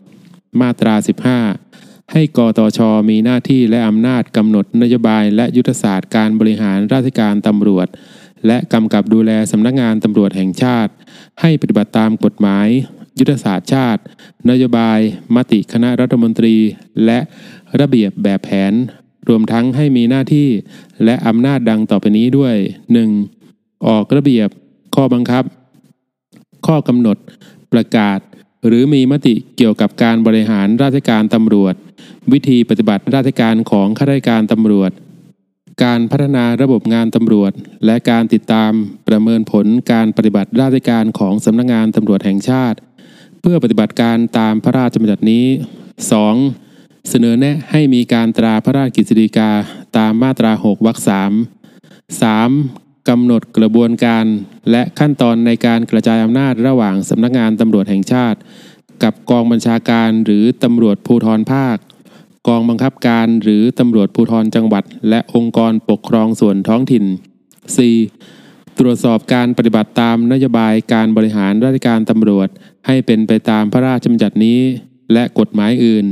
[0.62, 0.96] มาตรา
[1.36, 1.67] 15
[2.14, 7.88] ให้กตชมีหน้าที่และอำนาจกำหนดนโยบายและยุทธศาสตร์การบริหารราชการตำรวจ
[8.48, 10.92] และกำกับดูแลสำนักงานตำรวจแห่งชาติ
[11.42, 12.68] ให้ปฏิบัติตามกฎหมาย
[13.20, 14.02] ยุทธศาสตร์ชาติ
[14.50, 15.00] นโยบาย
[15.36, 16.56] มติคณะรัฐมนตรี
[17.06, 17.20] และ
[17.80, 18.74] ระเบียบแบบแผน
[19.30, 20.50] รวมทั้งให้มีหน้าที่
[21.06, 22.56] และอำนาจดังต่อไปนี้ด้วย
[23.22, 23.88] 1.
[23.88, 24.50] ออกระเบียบ
[24.96, 25.44] ข้อบังคับ
[26.68, 27.18] ข้อกำหนด
[27.74, 28.20] ประกาศ
[28.68, 31.76] หรือมีมติเกี่ยวกับการบริหารราชการตำรวจ
[32.32, 34.92] วิธีปฏิบัติราชการของข้าราชการตำรวจ
[35.84, 37.52] การพัฒนาระบบงานตำรวจ
[37.86, 38.72] และการติดตาม
[39.08, 42.78] ประเมินผลการปฏิบัติราชการของสำนักงานตำรวจแห่งชาติ
[43.42, 45.46] เพื่อปฏิบัติการตามพระราชบัญญัตินี้
[46.28, 47.10] 2.
[47.10, 49.52] เสนอแนะให้มีการตราพระราชกฤษฎีกา
[49.98, 51.32] ตามมาตรา 6 วรรคสาม
[52.12, 52.87] 3.
[53.10, 54.26] กำหนดกระบวนการ
[54.72, 58.40] และขั้นตอนในการกระจายอำนาจระหว่างสำนักงานตำรวจแห่งชาติ
[59.04, 61.78] กับกองบัญชาการหรือตำรวจภูธรภาค
[62.48, 67.06] กองบังคับการหรือตำรวจภูธรจังหวัด และองค์กรปกครองส่วนท้องถิ่น
[67.98, 68.80] 4.
[68.80, 72.48] ตรวจสอบการปฏิบัติตามนโยบายการบริหารราชการตำรวจ
[72.88, 74.60] ให้เป็นไปตามพระราชบัญญัตินี้
[75.14, 76.06] และกฎหมายอื่น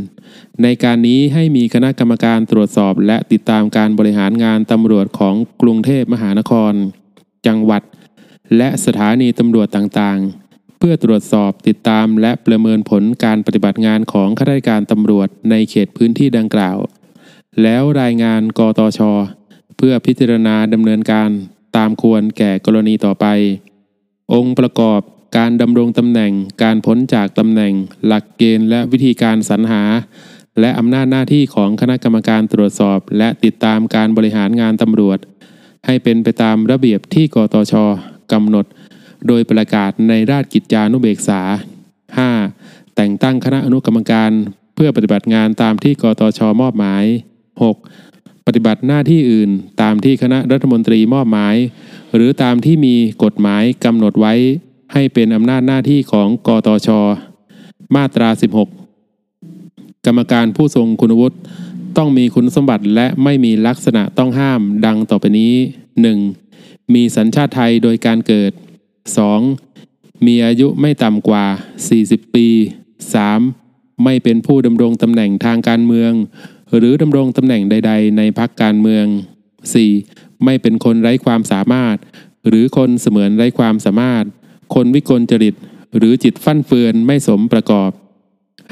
[0.63, 6.73] ในการนี้ให้มีคณะกรรมการตรวจสอบและติดตามการบริหารงานตำรวจของกรุงเทพมหานคร
[7.47, 7.81] จังหวัด
[8.57, 16.77] และสถานีตำรวจต่างๆ เพื่อตรวจสอบติดตามและประเมินผลการปฏิบัติงานของข้าราชการตำรวจในเขตพื้นที่ดังกล่าว
[17.61, 18.99] แล้วรายงานกตช
[19.77, 21.29] เพื่อพิจารณาดำเนินการ
[21.77, 23.25] ตามควรแก่กรณีต่อไป
[24.33, 25.01] องค์ประกอบ
[25.37, 26.31] การดำรงตำแหน่ง
[26.63, 27.73] การพ้นจากตำแหน่ง
[28.05, 29.83] หลักเกณฑ์และวิธีการสรรหา
[30.59, 35.19] และอำนาจหน้าที่ของคณะกรรมการตรวจสอบ และติดตามการบริหารงานตำรวจ
[35.85, 37.73] ให้เป็นไปตามระเบียบที่กตช
[38.31, 38.65] กำหนด
[39.27, 41.41] โดยประกาศในราชกิจจานุเบกษา
[42.19, 42.95] 5.
[42.95, 44.31] แต่งตั้งคณะอนุกรรมการ
[44.75, 47.03] เพื่อปฏิบัติงานตามที่กตชมอบหมาย
[47.75, 48.47] 6.
[48.47, 49.49] ปฏิบัติหน้าที่อื่น
[49.81, 51.55] ตามที่คณะรัฐมนตรีมอบหมาย
[52.15, 54.33] หรือตามที่มีกฎหมายกำหนดไว้
[54.93, 56.89] ให้เป็นอำนาจหน้าที่ของกตช
[57.95, 58.29] มาตรา
[59.13, 61.37] 16 กรรมการผู้ทรงคุณวุฒิ
[61.97, 65.53] ต้องมีคุณสมบัติและไม่มีลักษณะต้องห้ามดังต่อไปนี้
[66.23, 66.93] 1.
[66.93, 68.51] มีสัญชาติไทยโดยการเกิด
[69.23, 70.25] 2.
[70.25, 71.45] มีอายุไม่ต่ำกว่า
[71.89, 72.47] 40 ปี
[73.25, 74.03] 3.
[74.03, 76.13] ไม่เป็นผู้ดำรงตำแหน่งทางการเมือง
[76.77, 79.05] หรือดำรงตำแหน่งใด ๆ ในพรรคการเมือง
[79.75, 80.43] 4.
[80.43, 81.97] ไม่เป็นคนไร้ความสามารถ
[82.47, 84.25] หรือคนเสมือนไร้ความสามารถ
[84.73, 85.55] คนวิกลจริต
[85.97, 87.91] หรือจิตฟั่นเฟือนไม่สมประกอบ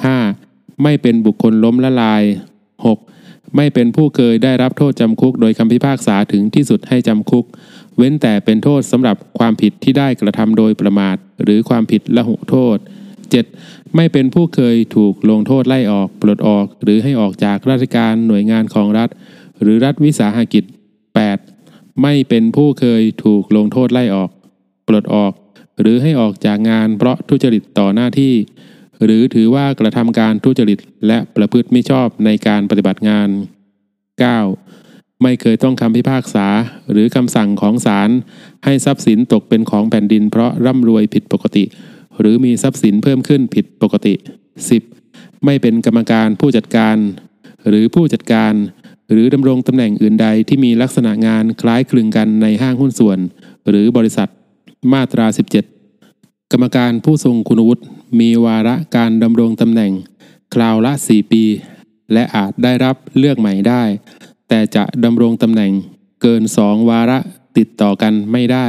[0.01, 0.83] 5.
[0.83, 2.23] ไม่เป็นบุคคลล้มละลาย
[2.89, 3.55] 6.
[3.55, 7.45] ไม่เป็นผู้เคยได้รับโทษจำคุกโดยคำพิพากษาถึงที่สุดให้จำคุก
[7.97, 12.77] เว้นแต่เป็นโทษสำหรับความผิดที่ได้กระทำโดยประมาท หรือความผิดละหุโทษ
[13.37, 13.95] 7.
[13.95, 19.09] ไม่เป็นผู้เคยถูกลงโทษไล่ออก ปลดออก หรือให้ออกจากราชการหน่วยงานของรัฐ
[19.61, 20.63] หรือรัฐวิสาหกิจ
[21.33, 22.01] 8.
[22.01, 24.29] ไม่เป็นผู้เคยถูกลงโทษไล่ออก
[24.87, 25.33] ปลดออก
[25.81, 28.33] หรือให้ออกจากงานเพราะทุจริตต่อหน้าที่
[29.03, 33.29] หรือถือว่ากระทำการทุจริตและประพฤติมิชอบในการปฏิบัติงาน
[34.25, 35.21] 9.
[35.23, 36.47] ไม่เคยต้องคำพิพากษา
[36.91, 38.09] หรือคำสั่งของศาล
[38.65, 41.63] ให้ทรัพย์สินตกเป็นของแผ่นดินเพราะร่ำรวยผิดปกติ
[42.19, 44.13] หรือมีทรัพย์สินเพิ่มขึ้นผิดปกติ
[44.83, 45.45] 10.
[45.45, 46.97] ไม่เป็นกรรมการผู้จัดการ
[47.67, 48.53] หรือผู้จัดการ
[49.11, 53.19] หรือดำรงตำแหน่งอื่นใดที่มีลักษณะงานคล้ายคลึงกันในห้างหุ้นส่วน
[53.69, 54.29] หรือบริษัท
[54.91, 55.25] มาตรา
[55.89, 57.83] 17 กรรมการผู้ทรงคุณวุฒิ
[58.19, 59.91] มีวาระการดำรงตำแหน่ง
[60.53, 61.43] คราวละ 4 ปี
[62.13, 63.83] และอาจได้รับเลือกใหม่ได้
[64.49, 65.71] แต่จะดำรงตำแหน่ง
[66.21, 67.19] เกิน2วาระ
[67.57, 68.67] ติดต่อกันไม่ได้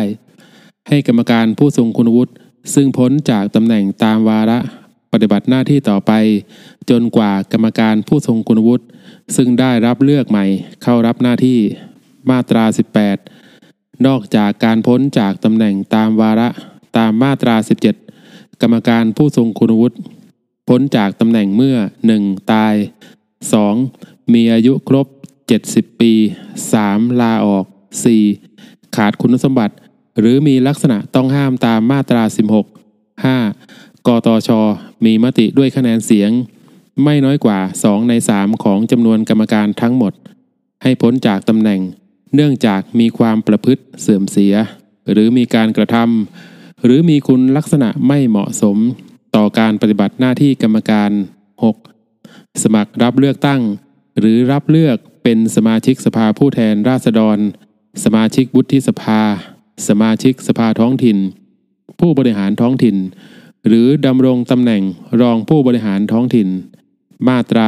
[0.89, 2.33] ให้กรรมการผู้ทรงคุณวุฒิ
[2.75, 4.59] ซึ่งพ้นจากตำแหน่งตามวาระ
[5.13, 6.13] ปฏิบัติหน้าที่ต่อไป
[6.91, 8.85] จนกว่ากรรมการผู้ทรงคุณวุฒิ
[9.37, 10.47] ซึ่งได้รับเลือกใหม่
[10.83, 11.59] เข้ารับหน้าที่
[12.31, 12.65] มาตรา
[13.05, 13.34] 18
[14.07, 16.49] นอกจากการพ้นจากตำแหน่งตามวาระ
[16.97, 17.57] ตามมาตรา
[18.09, 19.97] 17 กรรมการผู้ทรงคุณวุฒิ
[20.69, 21.77] พ้นจากตำแหน่งเมื่อ
[22.15, 22.53] 1.
[22.53, 22.75] ตาย
[23.55, 24.33] 2.
[24.33, 25.07] มีอายุครบ
[25.55, 26.13] 70 ปี
[26.63, 27.21] 3.
[27.21, 27.65] ลาออก
[28.31, 28.97] 4.
[28.97, 29.75] ขาดคุณสมบัติ
[30.19, 32.23] หรือมีลักษณะต้องห้ามตามมาตรา
[32.93, 34.07] 16 5.
[34.07, 34.51] กตช
[35.05, 36.31] มีมติด้วยคะแนนเสียง
[37.05, 40.13] ไม่น้อยกว่า 2 ใน 3 ของจำนวนกรรมการทั้งหมด
[40.83, 41.81] ให้พ้นจากตำแหน่ง
[42.35, 44.55] เนื่องจากมีความประพฤติเสื่อมเสีย
[45.13, 48.79] หรือมีการกระทำหรือมีคุณลักษณะไม่เหมาะสม
[49.37, 51.11] ต่อการปฏิบัติหน้าที่กรรมการ
[51.83, 52.63] 6.
[52.63, 53.61] สมัครรับเลือกตั้ง
[54.19, 57.39] หรือรับเลือกเป็นสมาชิกสภาผู้แทนราษฎร
[58.05, 59.21] สมาชิกวุฒิสภา
[59.89, 61.19] สมาชิกสภาท้องถิ่น
[62.01, 62.97] ผู้บริหารท้องถิ่น
[63.67, 64.83] หรือดำรงตำแหน่ง
[65.21, 66.49] รองผู้บริหารท้องถิ่น
[67.29, 67.67] มาตรา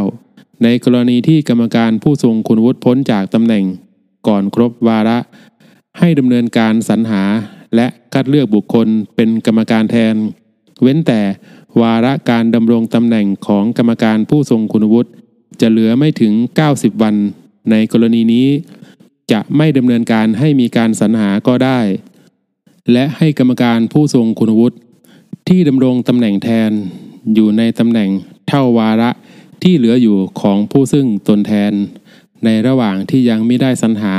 [0.00, 3.64] 19ในกรณีที่กรรมการผู้ทรงคุณวุฒิพ้นจากตำแหน่ง
[4.26, 5.18] ก่อนครบวาระ
[5.98, 7.22] ให้ดำเนินการสรรหา
[7.74, 10.14] และคัดเลือกบุคคลเป็นกรรมการแทน
[10.82, 11.20] เว้นแต่
[11.80, 15.10] วาระการดำรงตำแหน่งของกรรมการผู้ทรงคุณวุฒิ
[15.60, 16.32] จะเหลือไม่ถึง
[16.68, 17.14] 90 วัน
[17.70, 18.48] ในกรณีนี้
[19.32, 21.80] จะไม่ดำเนินการให้มีการสรรหาก็ได้
[22.92, 24.76] และให้กรรมการผู้ทรงคุณวุฒิ
[25.48, 26.70] ที่ดำรงตำแหน่งแทน
[27.34, 28.10] อยู่ในตำแหน่ง
[28.48, 29.10] เท่าวาระ
[29.62, 31.72] ที่เหลืออยู่ของผู้ซึ่งตนแทน
[32.44, 34.14] ในระหว่างที่ยังไม่ได้สรรหา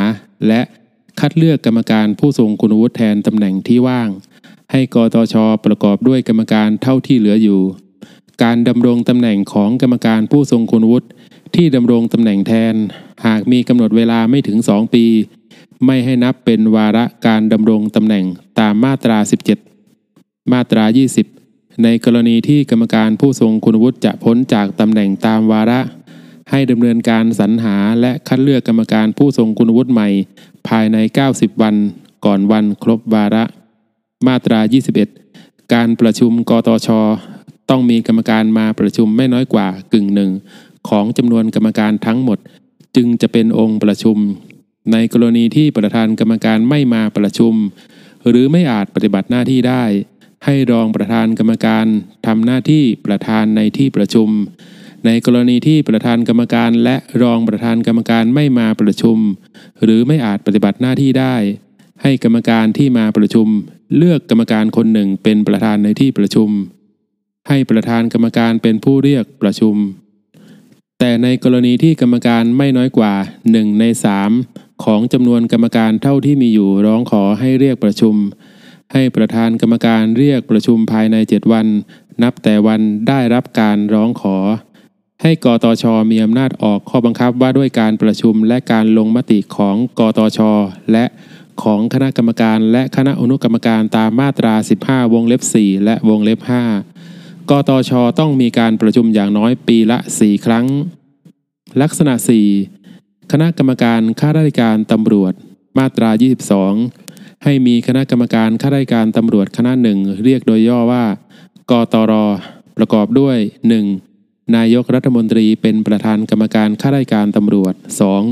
[0.47, 0.61] และ
[1.19, 4.09] คัดเลือกกรรมการผู้ทรงคุณวุฒิแทนตำแหน่งที่ว่าง
[4.71, 7.61] ให้กตชประกอบด้วยกรรมการเท่าที่เหลืออยู่
[8.43, 11.07] การดำรงตำแหน่งของกรรมการผู้ทรงคุณวุฒิ
[11.55, 12.75] ที่ดำรงตำแหน่งแทน
[13.25, 15.05] หากมีกำหนดเวลาไม่ถึง 2 ปี
[15.85, 18.25] ไม่ให้นับเป็นวาระการดำรงตำแหน่ง
[18.59, 19.17] ตามมาตรา
[19.85, 20.83] 17 มาตรา
[21.33, 25.79] 20 ในกรณีที่กรรมการผู้ทรงคุณวุฒิจะพ้นจากตำแหน่งตามวาระ
[26.49, 30.09] ให้ดำเนินการสรรหาและคัดเลือกกรรมการผู้ทรงคุณวุฒิใหม่
[30.67, 30.97] ภายใน
[31.29, 31.75] 90 วัน
[32.25, 33.43] ก่อนวันครบวาระ
[34.27, 34.59] มาตรา
[35.15, 36.87] 21 การประชุมกตช
[37.69, 40.31] ต้องมีกรรมการมาประชุมไม่น้อยกว่ากึ่งหนึ่ง
[40.89, 42.37] ของจำนวนกรรมการทั้งหมด
[42.95, 44.17] จึงจะเป็นองค์ประชุม
[44.91, 47.53] ในกรณีที่ประธานกรรมการไม่มาประชุม
[48.27, 49.83] หรือไม่อาจปฏิบัติหน้าที่ได้
[50.45, 51.85] ให้รองประธานกรรมการ
[52.27, 54.29] ทำหน้าที่ประธานในที่ประชุม
[55.05, 59.17] ในกรณีที่ประธานกรรมการและรองประธานกรรมการไม่มาประชุม
[59.83, 61.35] หรือไม่อาจปฏิบัติหน้าที่ได้
[62.03, 63.47] ให้กรรมการที่มาประชุม
[63.97, 66.49] เลือกกรรมการคนหนึ่งเป็นประธานในที่ประชุม
[67.47, 69.75] ให้ประธานกรรมการเป็นผู้เรียกประชุม
[70.99, 73.13] แต่ในกรณีที่กรรมการไม่น้อยกว่า
[73.47, 73.85] 1 ใน
[74.33, 78.15] 3 ของจำนวนกรรมการเท่าที่มีอยู่ร้องขอให้เรียกประชุม
[78.93, 81.67] ให้ประธานกรรมการเรียกประชุมภายใน 7 วัน
[82.23, 84.37] นับแต่วันได้รับการร้องขอ
[85.23, 90.39] ให้กตชมีอำนาจออกข้อบังคับว่าด้วยการประชุมและการลงมติของกตช
[90.91, 91.05] และ
[91.63, 94.53] ของคณะกรรมการและคณะอนุกรรมการตามมาตรา
[94.85, 96.39] 15 วงเล็บ 4 และวงเล็บ
[96.95, 100.65] 5 กตชต้องมีการประชุมอย่างน้อยปีละ 4 ครั้ง
[101.81, 102.13] ลักษณะ
[102.73, 105.33] 4 คณะกรรมการข้าราชการตำรวจ
[105.77, 106.09] มาตรา
[106.77, 111.05] 22 ให้มีคณะกรรมการข้าราชการตำรวจคณะหนึ่งเรียกโดยย่อว่า
[111.71, 112.13] กตร
[112.77, 114.08] ประกอบด้วย 1.
[114.57, 117.73] นายกรัฐมนตรีเป็นประธานกรรมการข้าราชการตำรวจ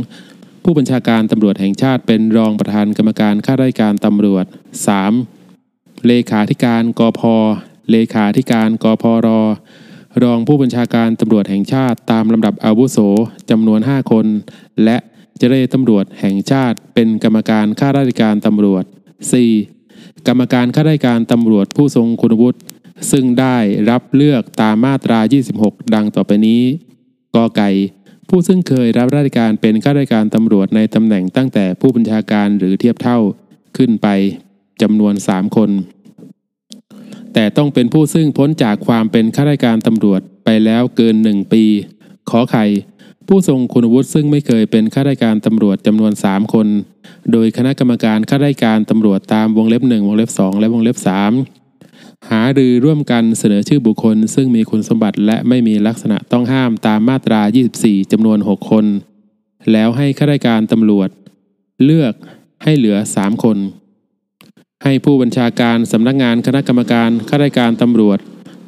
[0.04, 0.64] 2.
[0.64, 4.46] ผู้บัญชาการตำรวจแห่งชาติเป็นรองประธานกรรมการข้าราชการตำรวจ
[5.26, 6.08] 3.
[6.08, 7.22] เลขาธิการกพ
[7.92, 9.30] เลขาธิการกพร
[10.24, 12.98] รองผู้บัญชาการตำรวจแห่งชาติตามลำดับอาวุโส
[13.50, 14.26] จำนวน 5 คน
[14.84, 14.98] และ
[15.38, 18.84] เจรตำรวจแห่งชาติเป็นกรรมการข้าราชการตำรวจ
[19.56, 20.28] 4.
[20.28, 22.60] กรรมการข้าราชการตำรวจผู้ทรงคุณวุฒิ
[23.12, 23.58] ซึ่งได้
[23.90, 25.20] รับเลือกตามมาตรา
[25.56, 26.62] 26 ดังต่อไปนี้
[27.36, 27.70] กไก่
[28.30, 33.20] ผู้ซึ่งเคยรับราชการเป็นข้าราชการตำรวจในตำแหน่งตั้งแต่ผู้บัญชาการหรือเทียบเท่า
[33.78, 34.08] ขึ้นไป
[34.82, 35.70] จำนวน 3 คน
[37.34, 41.64] แต่ต้องเป็นผู้ซึ่งพ้นจากความเป็นข้าราชการตำรวจไปแล้วเกิน 1 ปี
[42.30, 42.66] ขอไข่
[43.28, 46.68] ผู้ทรงคุณวุฒิซึ่งไม่เคยเป็นข้าราชการตำรวจจำนวน 3 คน
[47.32, 51.67] โดยคณะกรรมการข้าราชการตำรวจตามวงเล็บ 1 วงเล็บ 2 และวงเล็บ 3
[52.30, 57.42] หารือร่วมกันเสนอชื่อบุคคล ซึ่งมีคุณสมบัติและไม่มีลักษณะต้องห้ามตามมาตรา
[57.78, 58.86] 24 จำนวน 6 คน
[59.72, 61.10] แล้วให้ข้าราชการตำรวจ
[61.84, 62.14] เลือก
[62.64, 63.58] ให้เหลือ 3 คน
[64.84, 68.18] ให้ผู้บัญชาการสำนักงานคณะกรรมการข้าราชการตำรวจ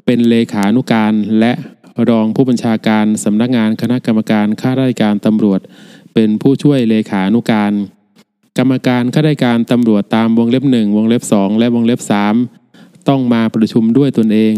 [0.06, 1.54] เป็นเลขานุการและ
[2.10, 5.60] รองผู้บัญชาการสำนักงานคณะกรรมการข้าราชการตำรวจ
[6.14, 7.74] เป็นผู้ช่วยเลขานุการ
[8.58, 12.59] กรรมการข้าราชการตำรวจตามวงเล็บ 1 วงเล็บ 2 และวงเล็บ 3
[13.08, 14.54] ต้องมาประชุมด้วยตนเอง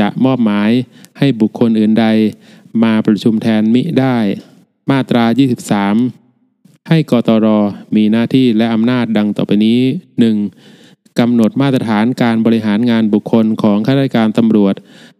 [0.00, 0.70] จะมอบหมาย
[1.18, 2.06] ให้บุคคลอื่นใด
[2.82, 4.16] มาประชุมแทนมิได้
[4.90, 5.24] มาตรา
[6.06, 7.46] 23 ให้กตร
[7.96, 9.80] มีหน้าที่และอำนาจดังต่อไปนี้
[10.48, 11.18] 1.
[11.18, 14.74] กำหนดมาตรฐานการบริหารงานบุคคลของข้าราชการตำรวจ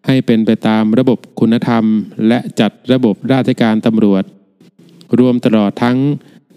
[0.06, 1.84] ให้เป็นไปตามระบบคุณธรรม
[2.28, 4.24] และจัดระบบราชการตำรวจ
[5.18, 5.98] รวมตลอดทั้ง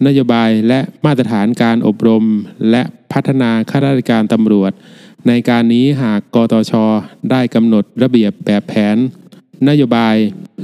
[0.07, 2.23] นโยบายและมาตรฐานการอบรม
[2.71, 4.71] และพัฒนาข้าราชการตำรวจ
[5.27, 6.73] ในการนี้หากกตช
[7.31, 8.97] ได้กำหนดระเบียบแบบแผน
[9.69, 10.15] นโยบาย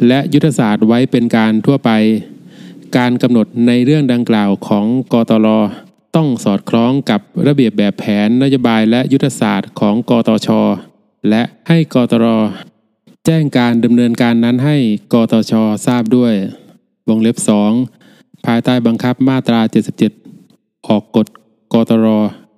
[0.08, 1.92] และยุทธศาสตร์ไว้เป็นการทั่วไป
[2.98, 5.48] การกำหนดในเรื่องดังกล่าวของกตร
[6.16, 10.50] ต้องสอดคล้องกับระเบียบแบบแผนนโยบายและยุทธศาสตร์ของกตช
[11.30, 12.26] และให้กตร
[13.26, 14.78] แจ้งการดำเนินการนั้นให้
[15.14, 15.54] กตช
[15.86, 16.34] ทราบด้วย
[17.10, 17.38] วงเล็บ
[17.88, 19.62] 2 ภายใต้บังคับมาตรา
[20.24, 21.28] 77 ออกกฎ
[21.74, 22.06] กตร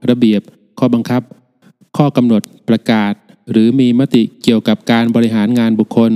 [0.09, 0.41] ระเบียบ
[0.79, 1.21] ข้อบังคับ
[1.97, 3.13] ข้อกำหนดประกาศ
[3.51, 6.11] หรือมีมติเกี่ยวกับการบริหารงานบุคคล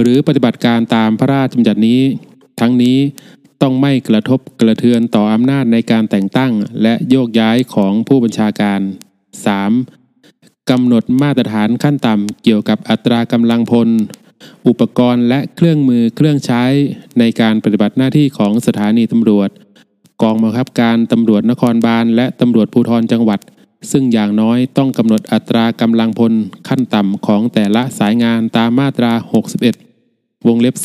[0.00, 2.00] หรือปฏิบัติการตามพระราชบัญญัตินี้
[2.60, 2.98] ทั้งนี้
[3.62, 6.52] ต้องไม่กระทบกระเทือนต่ออำนาจในการแต่งตั้ง
[6.82, 8.80] และโยกย้ายของผู้บัญชาการ
[9.54, 10.70] 3.
[10.70, 13.88] กำหนดมาตรฐานขั้นต่ำเกี่ยวกับอัตรากำลังพล
[14.66, 16.64] อุปกรณ์และเครื่องมือเครื่องใช้
[17.18, 19.50] ในการปฏิบัติหน้าที่ของสถานีตำรวจ
[20.22, 23.40] กองบังคับการตำรวจนครบาลและตำรวจภูธรจังหวัด
[23.90, 26.32] ซึ่งอย่างน้อยต้องกำหนดอัตรากำลังพล
[26.68, 29.12] ขั้นต่ำของแต่ละสายงานตามมาตรา
[29.78, 30.76] 61 วงเล็บ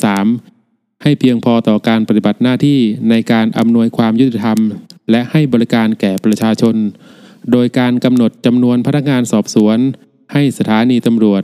[0.45, 2.79] 3 ให้เพียงพอต่อการปฏิบัติหน้าที่
[3.09, 4.59] ในการอำนวยความยุติธรรม
[5.11, 6.75] และให้บริการแก่ประชาชน
[7.51, 9.77] โดยการกำหนดจำนวนพนักงานสอบสวน
[10.33, 11.43] ให้สถานีตำรวจ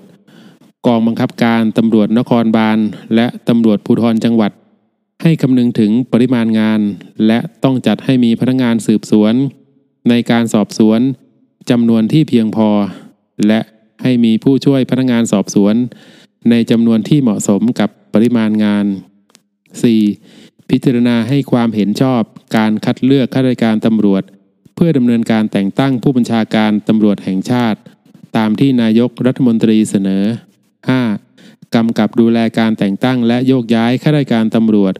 [0.87, 2.77] กองบังคับการตำรวจนครบาล
[3.15, 4.51] และตำรวจภูธรจังหวัด
[5.23, 6.79] ให้คำนึงถึงปริมาณงาน
[7.27, 9.33] และต้องจัดให้มีพนักงานสืบสวน
[10.09, 10.99] ในการสอบสวน
[11.69, 12.69] จำนวนที่เพียงพอ
[13.47, 13.59] และ
[14.03, 15.75] ให้มีผู้ช่วยพนักงานสอบสวน
[16.49, 18.85] ในจำนวนที่เหมาะสมกับปริมาณงาน
[19.97, 20.69] 4.
[20.69, 22.21] พิจารณาให้ความเห็นชอบ
[22.57, 24.23] การคัดเลือกข้าราชการตำรวจ
[24.75, 27.79] เพื่อดำเนินการแต่งตั้งผู้บัญชาการตำรวจแห่งชาติ
[28.37, 30.23] ตามที่นายกรัฐมนตรีเสนอ
[30.99, 31.75] 5.
[31.75, 34.93] กำกับดูแลการแต่งตั้งและโยกย้ายข้าราชการตำรวจ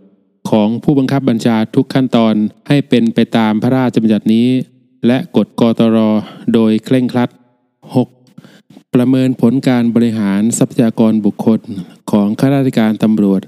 [0.52, 2.36] ของผู้บังคับบัญชาทุกขั้นตอน
[2.68, 4.48] ให้เป็นไปตามพระราชบัญญัตินี้
[5.08, 5.98] และกฎกตร
[6.54, 7.30] โดยเคร่งครัด
[8.12, 8.94] 6.
[8.94, 11.60] ประเมินผลการบริหารทรัพยากรบุคคล
[12.12, 13.42] ของข้าราชการตำรวจ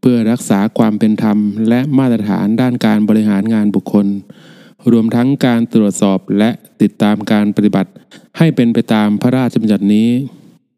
[0.00, 4.06] เพื่อรักษาความเป็นธรรม และมาตรฐานด้านการบริหารงานบุคคล
[4.92, 6.50] รวมทั้งการตรวจสอบและ
[6.82, 7.90] ติดตามการปฏิบัติ
[8.38, 10.08] ให้เป็นไปตามพระราชบัญญัตินี้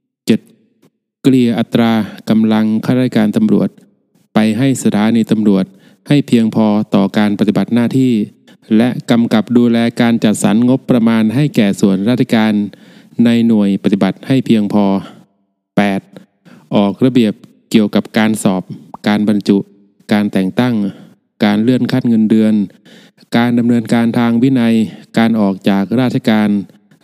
[0.07, 1.23] 7.
[1.23, 1.93] เกลี่ยอัตรา
[2.31, 3.69] กำลังข้าราชการตำรวจ
[4.35, 5.65] ไปให้สถานีตำรวจ
[6.09, 8.13] ให้เพียงพอต่อการปฏิบัติหน้าที่
[8.77, 12.53] และกำกับดูแลการจัดสรรงบประมาณให้แก่ส่วนราชการ
[13.25, 14.85] ในหน่วยปฏิบัติให้เพียงพอ
[16.01, 16.75] 8.
[16.75, 17.35] ออกระเบียบ
[17.71, 18.63] เกี่ยวกับการสอบ
[19.09, 19.59] การบรรจุ
[20.13, 20.75] การแต่งตั้ง
[21.45, 22.55] การเลื่อนขั้นเงินเดือน
[23.37, 24.75] การดำเนินการทางวินัย
[25.19, 26.49] การออกจากราชการ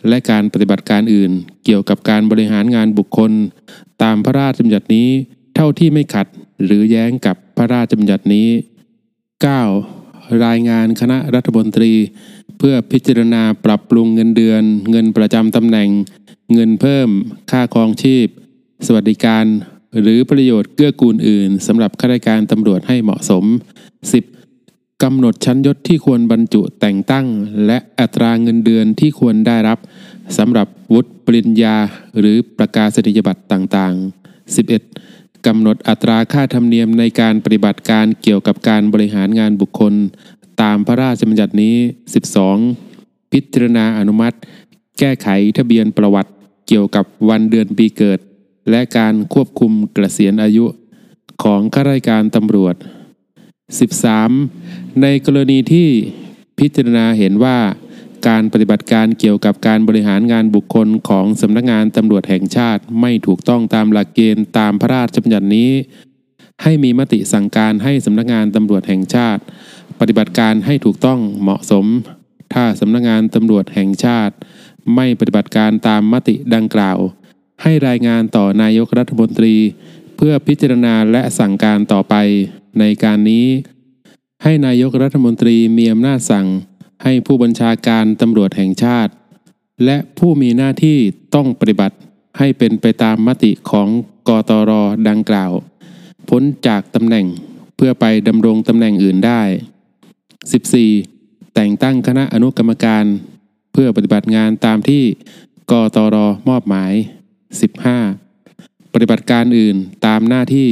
[0.07, 1.31] และการปฏิบัติการอื่น
[1.65, 3.31] เกี่ยวกับการบริหารงานบุคคล
[4.03, 5.09] ตามพระราชบัญญัตินี้
[5.55, 6.27] เท่าที่ไม่ขัด
[6.63, 8.47] หรือแย้งกับพระราชบัญญัตินี้
[9.43, 9.96] 9.
[10.45, 11.93] รายงานคณะรัฐมนตรี
[12.57, 15.89] เพื่อพิจารณาปรับปรุงเงินเดือน เงินประจำตำแหน่ง
[16.53, 17.09] เงินเพิ่ม
[17.51, 18.27] ค่าครองชีพ
[18.85, 19.45] สวัสดิการ
[20.01, 23.43] หรือประโยชน์เกื้อกูลอื่นสำหรับข้าราชการตำรวจให้เหมาะสม
[24.23, 25.03] 10.
[25.03, 27.25] กำหนดชั้นยศที่ควรบรรจุแต่งตั้ง
[27.65, 29.77] และอัตราเงินเดือนที่ควรได้รับ
[30.37, 31.75] สำหรับวุฒิปริญญา
[32.19, 35.06] หรือประกาศนียบัตรต่างๆ 11.
[35.47, 39.93] กำหนดอัตราค่าธรรมเนียมในการปฏิบัติการเกี่ยวกับการบริหารงานบุคคล
[40.61, 41.75] ตามพระราชบัญญัตินี้
[42.53, 43.31] 12.
[43.31, 44.37] พิจารณาอนุมัติ
[44.99, 46.31] แก้ไขทะเบียนประวัติ
[46.67, 48.19] เกี่ยวกับวันเดือนปีเกิด
[48.69, 50.65] และการควบคุมเกษียณอายุ
[51.43, 52.75] ของข้าราชการตำรวจ
[54.07, 55.01] 13.
[55.01, 55.89] ในกรณีที่
[56.59, 57.57] พิจารณาเห็นว่า
[58.27, 65.71] การปฏิบัติการเกี่ยวกับการบริหารงานบุคคลของสำนักงานตำรวจแห่งชาติไม่ถูกต้องตามหลักเกณฑ์ตามพระราชบัญญัตินี้
[66.63, 69.41] ให้มีมติสั่งการให้สำนักงานตำรวจแห่งชาติ
[69.99, 71.85] ปฏิบัติการให้ถูกต้องเหมาะสม
[72.53, 74.35] ถ้าสำนักงานตำรวจแห่งชาติ
[74.95, 76.97] ไม่ปฏิบัติการตามมติดังกล่าว
[77.63, 79.55] ให้รายงานต่อนายกรัฐมนตรี
[80.17, 82.15] เพื่อพิจารณาและสั่งการต่อไป
[82.79, 83.47] ในการนี้
[84.43, 86.47] ให้นายกรัฐมนตรีมีอำนาจสั่ง
[87.03, 89.11] ให้ผู้บัญชาการตำรวจแห่งชาติ
[89.85, 90.97] และผู้มีหน้าที่
[91.35, 91.95] ต้องปฏิบัติ
[92.37, 93.87] ให้เป็นไปตามมติของ
[94.27, 94.71] กตร
[95.09, 95.51] ดังกล่าว
[96.29, 97.25] พ้นจากตำแหน่ง
[97.75, 99.41] เพื่อไปดำรงตำแหน่งอื่นได้
[100.29, 101.53] 14.
[101.55, 103.05] แต่งตั้งคณะอนุกรรมการ
[103.73, 105.03] เพื่อปฏิบัติงานตามที่
[105.71, 106.15] กตร
[106.49, 106.93] มอบหมาย
[107.73, 108.93] 15.
[108.93, 110.71] ปฏิบัติการอื่นตามหน้าที่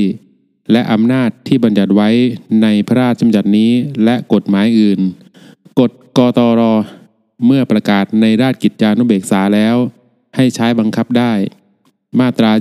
[0.72, 2.10] และอำนาจที่บัญญัติไว้
[2.62, 3.72] ในพระราชบัญญัตินี้
[4.04, 5.00] และกฎหมายอื่น
[6.18, 6.62] กตร
[7.46, 9.76] เมื่อประกาศในราชกิจจานุเบกษาแล้ว
[10.36, 11.34] ให้ใช้บังคับได้
[12.20, 12.52] มาตรา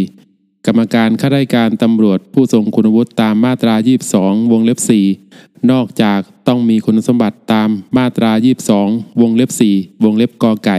[0.00, 3.74] 24 กรรมการข้าราชการตำรวจผู้ทรงคุณวุฒิตามมาตรา
[4.14, 4.78] 22 วงเล็บ
[5.24, 8.30] 4 นอกจากต้องมีคุณสมบัติตามมาตรา
[8.76, 10.78] 22 วงเล็บ 4 วงเล็บกอไก่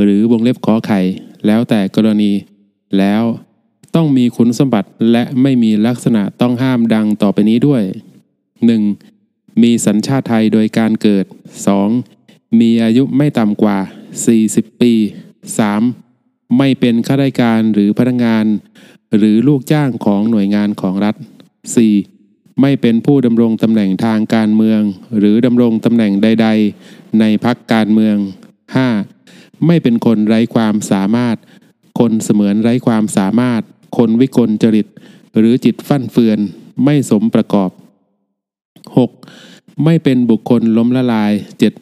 [0.00, 1.00] หรือวงเล็บขอไข่
[1.46, 2.32] แล้วแต่กรณี
[2.98, 3.22] แล้ว
[3.94, 7.82] ต้องมีคุณสมบัติและไม่มีลักษณะต้องห้ามดังต่อไปนี้ด้วย
[8.58, 9.17] 1.
[9.62, 11.26] มีสัญชาติไทยโดยการเกิด
[11.92, 12.60] 2.
[12.60, 13.78] มีอายุไม่ต่ำกว่า
[14.34, 14.92] 40 ปี
[15.76, 16.58] 3.
[16.58, 18.44] ไม่เป็นข้าราชการหรือพนักงาน
[19.16, 21.14] หรือลูกจ้างของหน่วยงานของรัฐ
[21.88, 22.60] 4.
[22.60, 24.80] ไม่เป็นผู้ดำรงตำแหน่งทางการเมือง
[25.18, 26.48] หรือดำรงตำแหน่งใด
[26.82, 28.16] ๆ ในพักการเมือง
[28.90, 29.66] 5.
[29.66, 31.36] ไม่เป็นคนไร้ความสามารถ
[31.98, 33.62] คนเสมือนไร้ความสามารถ
[33.96, 34.86] คนวิกลจริต
[35.38, 36.38] หรือจิตฟั่นเฟือน
[36.84, 37.70] ไม่สมประกอบ
[38.96, 39.47] 6.
[39.84, 41.32] ไม่เป็นบุคคลล้มละลาย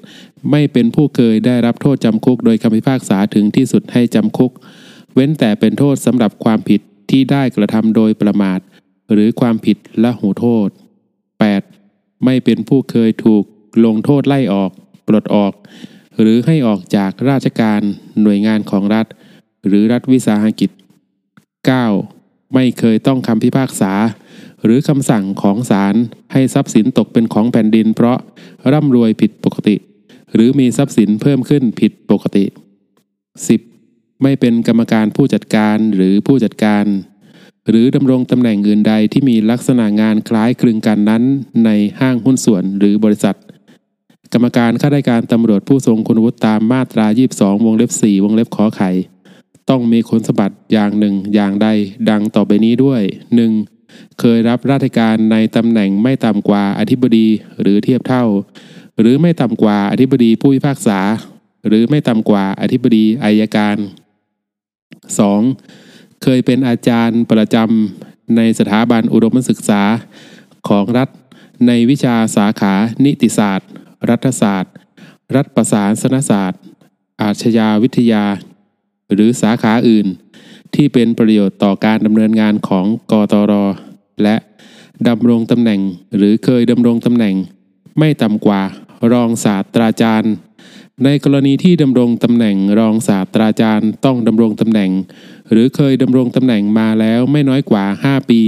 [0.01, 0.51] 7.
[0.51, 4.53] ไม่เป็นผู้เคยได้รับโทษจำคุก โดยคำพิพากษาถึงที่สุดให้จำคุก
[5.15, 6.81] เว้นแต่เป็นโทษสำหรับความผิด
[7.11, 8.61] ที่ได้กระทำโดยประมาท
[9.13, 10.69] หรือความผิดละหูโทษ
[11.47, 12.25] 8.
[12.25, 13.45] ไม่เป็นผู้เคยถูก
[13.85, 14.71] ลงโทษไล่ออก
[15.07, 15.53] ปลดออก
[16.21, 17.81] หรือให้ออกจากราชการ
[18.23, 19.07] หน่วยงานของรัฐ
[19.67, 20.71] หรือรัฐวิสาหกิจ
[21.63, 22.55] 9.
[22.55, 23.93] ไม่เคยต้องคำพิพากษา
[24.65, 25.95] หรือคำสั่งของศาล
[26.33, 28.19] ให้ทรัพย์สินตกเป็นของแผ่นดิน เพราะ
[28.73, 29.77] ร่ำรวยผิดปกติ
[30.35, 32.45] หรือมีทรัพย์สินเพิ่มขึ้นผิดปกติ
[33.39, 34.23] 10.
[34.23, 36.85] ไม่เป็นกรรมการผู้จัดการหรือผู้จัดการ
[37.69, 41.23] หรือดำรงตำแหน่งอื่นใดที่มีลักษณะงานคล้ายคลึงกันนั้น
[41.65, 43.37] ในห้างหุ้นส่วนหรือบริษัท
[44.33, 48.91] กรรมการข้าราชการตำรวจผู้ทรงคุณวุฒิตามมาตรา 22 วงเล็บ 4 วงเล็บขอไข่
[49.71, 51.69] ต้องมีคุณสมบัติอย่างหนึ่งอย่างใด
[52.11, 53.03] ดังต่อไปนี้ด้วย
[53.45, 53.76] 1.
[54.21, 57.27] เคยรับราชการในตำแหน่งไม่ต่ำกว่าอธิบดี
[57.61, 58.25] หรือเทียบเท่า
[59.01, 61.01] หรือไม่ต่ำกว่าอธิบดีผู้พิพากษา
[61.67, 63.77] หรือไม่ต่ำกว่าอธิบดีอายการ
[65.39, 66.23] 2.
[66.23, 69.83] เคยเป็นอาจารย์ประจำในสถาบันอุดมศึกษา
[70.69, 71.09] ของรัฐ
[71.67, 72.75] ในวิชาสาขา
[73.05, 73.71] นิติศาสตร์
[74.11, 74.73] รัฐศาสตร์
[75.35, 76.61] รัฐประศาสนศาสตร์
[77.23, 78.25] อาชญาวิทยา
[79.13, 80.07] หรือสาขาอื่น
[80.75, 83.53] ที่เป็นประโยชน์ต่อการดำเนินงานของกตร
[84.23, 84.37] และ
[85.09, 85.81] ดำรงตำแหน่ง
[86.17, 87.35] หรือเคยดำรงตำแหน่ง
[87.99, 88.63] ไม่ต่ำกว่า
[89.13, 90.33] รองศาสตราจารย์
[91.05, 94.91] ในกรณีที่ดำรงตำแหน่งรองศาสตราจารย์ต้องดำรงตำแหน่ง
[95.51, 98.41] หรือเคยดำรงตำแหน่งมาแล้วไม่น้อยกว่า 5 ปี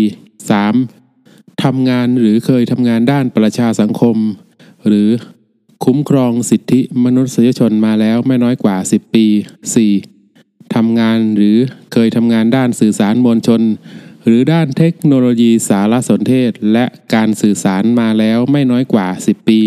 [0.78, 1.62] 3.
[1.64, 4.16] ทำงานหรือเคยทำงานด้านประชาสังคม
[4.86, 5.08] หรือ
[5.84, 10.17] คุ้มครองสิทธิมนุษยชนมาแล้วไม่น้อยกว่า 10 ปี 4.
[10.74, 11.56] ทำงานหรือ
[11.92, 13.62] เคยทำงานด้านสื่อสารมวลชน
[14.24, 19.60] หรือด้านเทคโนโลยีสารสนเทศ และการสื่อสารมาแล้วไม่น้อยกว่า 10 ปี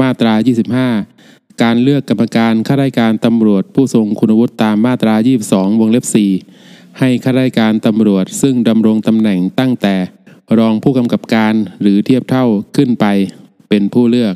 [0.00, 0.34] มาตรา
[0.96, 5.14] 25 การเลือกกรรมการข้าราชการตำรวจผู้ทรงคุณวุฒิตามมาตรา
[5.48, 6.04] 22 วงเล็บ
[6.52, 9.94] 4 ให้ข้าราชการตำรวจซึ่งดำรงตำแหน่งตั้งแต่
[10.58, 12.46] รองผู้กำกับการหรือเทียบเท่า
[12.76, 13.06] ขึ้นไป
[13.68, 14.34] เป็นผู้เลือก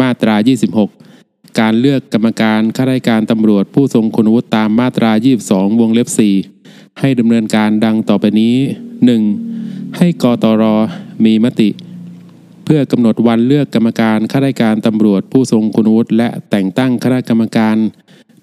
[0.00, 0.34] มาตรา
[0.74, 1.05] 26
[1.60, 5.10] การเลือกกรรมการข้าราชการตำรวจผู้ทรงคุณวุฒิตามมาตรา
[5.46, 6.08] 22 วงเล็บ
[6.54, 8.56] 4 ให้ดำเนินการดังต่อไปนี้
[9.22, 9.96] 1.
[9.96, 10.64] ให้กตร
[11.24, 11.68] มีมติ
[12.64, 17.76] เพื่อกำหนดวันเลือกกรรมการข้าราชการตำรวจผู้ทรงคุณวุฒิและแต่งตั้งคณะกรรมการ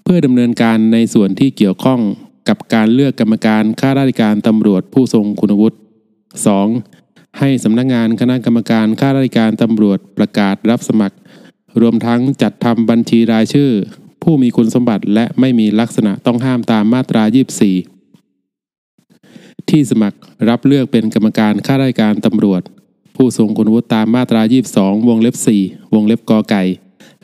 [0.03, 1.99] เพื่อดำเนินการในส่วนที่เกี่ยวข้อง
[2.49, 5.77] กับการเลือกกรรมการข้าราชการตำรวจผู้ทรงคุณวุฒิ
[6.57, 7.39] 2.
[7.39, 11.17] ให้สำนักงานคณะกรรมการข้าราชการตำรวจประกาศรับสมัคร
[11.81, 13.71] รวมทั้งจัดทำบัญชีรายชื่อ
[14.23, 17.23] ผู้มีคุณสมบัติและไม่มีลักษณะต้องห้ามตามมาตรา
[18.27, 20.17] 24 ที่สมัคร
[20.49, 22.61] รับเลือกเป็นกรรมการข้าราชการตำรวจ
[23.15, 24.41] ผู้ทรงคุณวุฒิตามมาตรา
[24.73, 26.63] 22 วงเล็บ 4 วงเล็บกอไก่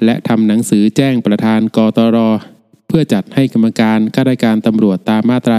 [0.05, 2.17] และทำหนังสือแจ้งประธานกตร
[2.87, 5.57] เพื่อจัดให้กรรมการข้าราชการตำรวจตามมาตรา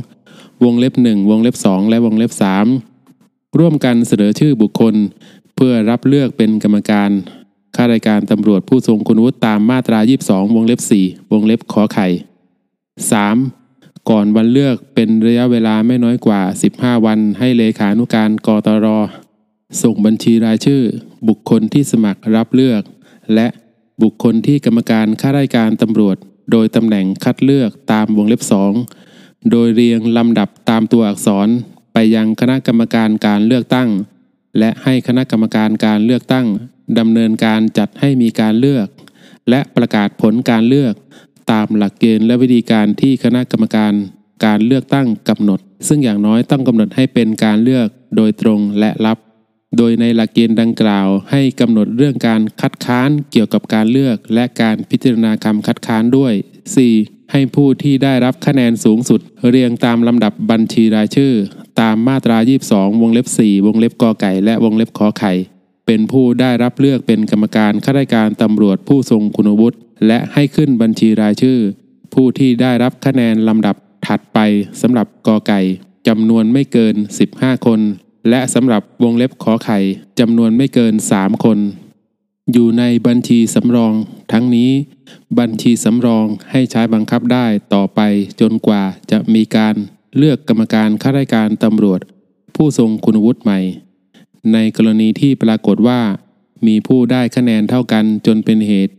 [0.00, 2.32] 22 วงเล็บ 1 วงเล็บ 2 และวงเล็บ
[2.94, 4.94] 3 ร่วมกันเสนอชื่อบุคคล
[5.56, 7.10] เพื่อรับเลือกเป็นกรรมการ
[7.82, 12.08] ข้าราชการตำรวจผู้ทรงคุณวุฒิตามมาตรา 22 วงเล็บ 4 วงเล็บขอไข่
[13.28, 14.10] 3.
[14.10, 16.40] ก่อนวันเลือกเป็นระยะเวลาไม่น้อยกว่า
[16.74, 18.86] 15 วันให้เลขานุการกตร
[19.82, 20.82] ส่งบัญชีรายชื่อ
[21.28, 22.82] บุคคลที่สมัครรับเลือก
[23.34, 23.46] และ
[24.02, 26.16] บุคคลที่กรรมการข้าราชการตำรวจ
[26.52, 28.42] โดยตำแหน่งคัดเลือกตามวงเล็บ
[28.96, 31.48] 2 โดยเรียงลำดับตามตัวอักษร
[31.92, 33.88] ไปยังคณะกรรมการการเลือกตั้ง
[34.58, 36.46] และให้คณะกรรมการการเลือกตั้ง
[36.98, 38.86] ดำเนินการจัดให้มีการเลือก
[39.50, 40.94] และประกาศผลการเลือก
[41.52, 43.92] ตามหลักเกณฑ์และวิธีการที่คณะกรรมการ
[44.44, 49.18] การเลือกตั้งกำหนด ซึ่งอย่างน้อยต้องกำหนดให้เป็นการเลือกโดยตรงและลับ
[49.76, 56.32] โดยในหลักเกณฑ์ดังกล่าว ให้กำหนดเรื่องการคัดค้านเกี่ยวกับการเลือก และการพิจารณาคำคัดค้านด้วย
[56.82, 57.32] 4.
[57.32, 61.32] ให้ผู้ที่ได้รับคะแนนสูงสุด เรียงตามลำดับบัญชีรายชื่อ
[61.80, 62.38] ตามมาตรา
[62.70, 65.32] 22 วงเล็บ 4 วงเล็บกอไก่ และวงเล็บขอไข่
[65.92, 71.58] เป็นผู้ได้รับเลือกเป็นกรรมการข้าราชการตำรวจผู้ทรงคุณวุฒิและให้ขึ้นบัญชีรายชื่อ
[72.14, 73.76] ผู้ที่ได้รับคะแนนลำดับ
[74.06, 74.38] ถัดไป
[74.80, 75.60] สำหรับกอไก่
[76.08, 76.94] จำนวนไม่เกิน
[77.30, 77.80] 15 คน
[78.30, 79.78] และสำหรับวงเล็บขอไข่
[80.20, 81.58] จำนวนไม่เกิน 3 คน
[82.52, 83.94] อยู่ในบัญชีสำรอง
[84.32, 84.70] ทั้งนี้
[85.38, 88.00] บัญชีสำรองให้ใช้บังคับได้ต่อไป
[88.40, 89.74] จนกว่าจะมีการ
[90.16, 92.00] เลือกกรรมการข้าราชการตำรวจ
[92.56, 93.60] ผู้ทรงคุณวุฒิใหม่
[94.52, 96.00] ในกรณีที่ปรากฏว่า
[96.66, 98.94] มีผู้ได้คะแนนเท่ากันจนเป็นเหตุ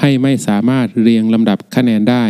[0.00, 2.24] ให้ไม่สามารถเรียงลำดับคะแนนได้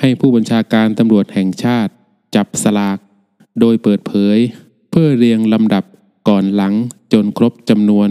[0.00, 1.92] ให้ผู้บัญชาการตำรวจแห่งชาติ
[2.34, 2.98] จับสลาก
[3.60, 4.38] โดยเปิดเผย
[4.90, 5.84] เพื่อเรียงลำดับ
[6.28, 6.74] ก่อนหลัง
[7.12, 8.10] จนครบจำนวน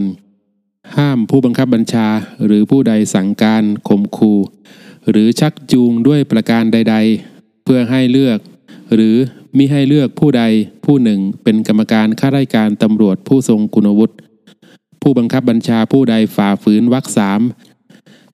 [0.96, 2.08] ห้ามผู้บังคับบัญชา
[2.46, 4.38] หรือผู้ใดสั่งการข่มขู่
[5.10, 6.96] หรือชักจูงด้วยประการใด
[7.30, 8.38] ๆ เพื่อให้เลือก
[8.94, 9.16] หรือ
[9.56, 10.42] มิให้เลือกผู้ใด
[10.84, 14.14] ผู้หนึ่งเป็นกรรมการข้าราชการตำรวจผู้ทรงคุณวุฒิ
[15.02, 17.40] ผู้บังคับบัญชาผู้ใดฝ่าฝืนวรรคสาม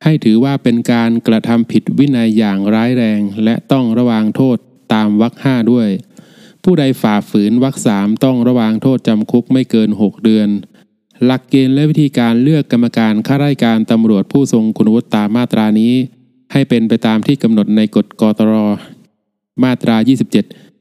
[0.04, 4.56] ให้ถือว่าเป็นการกระทำผิดวินัยอย่างร้ายแรง และต้องระวางโทษ
[4.92, 5.88] ตามวรรคห้าด้วย
[6.64, 10.48] ผู้ใดฝ่าฝืนวรรคสามต้องระวางโทษจำคุกไม่เกิน 6 เดือน
[11.24, 15.92] หลักเกณฑ์และวิธีการเลือกกรรมการข้าราชการตำรวจผู้ทรงคุณวุฒิตามมาตรานี้
[16.52, 18.52] ให้เป็นไปตามที่กำหนดในกฎกตร
[19.64, 19.96] มาตรา
[20.36, 20.71] 27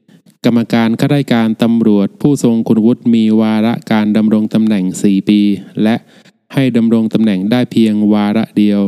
[0.46, 5.40] กรรมการข้าราชการตำรวจ ผู้ทรงคุณวุฒิมีวาระการดำรงตำแหน่ง 4 ปี
[5.82, 5.96] และ
[6.54, 8.80] ให้ดำรงตำแหน่งได้เพียงวาระเดียว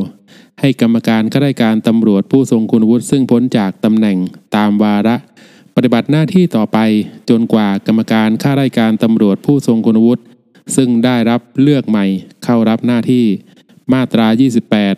[0.61, 4.19] ให้กรรมการข้าราชการตำรวจผู้ทรงคุณวุฒิซึ่งพ้นจากตำแหน่ง
[4.57, 5.17] ตามวาระ
[5.75, 6.79] ปฏิบัติหน้าที่ต่อไป
[7.31, 10.23] จนกว่ากรรมการข้าราชการตำรวจผู้ทรงคุณวุฒิ
[10.77, 12.07] ซึ่งได้รับเลือกใหม่
[12.45, 13.25] เข้ารับหน้าที่
[13.93, 14.27] มาตรา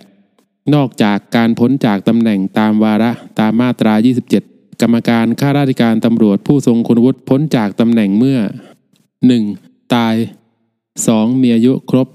[0.02, 8.38] 28 นอกจากการพ้นจากตำแหน่งตามวาระตามมาตรา 27 กรรมการข้าราชการตำรวจผู้ทรงคุณวุฒิพ้นจากตำแหน่งเมื่อ
[9.16, 9.94] 1.
[9.94, 10.14] ตาย
[10.78, 11.42] 2.
[11.42, 12.08] มีอายุครบ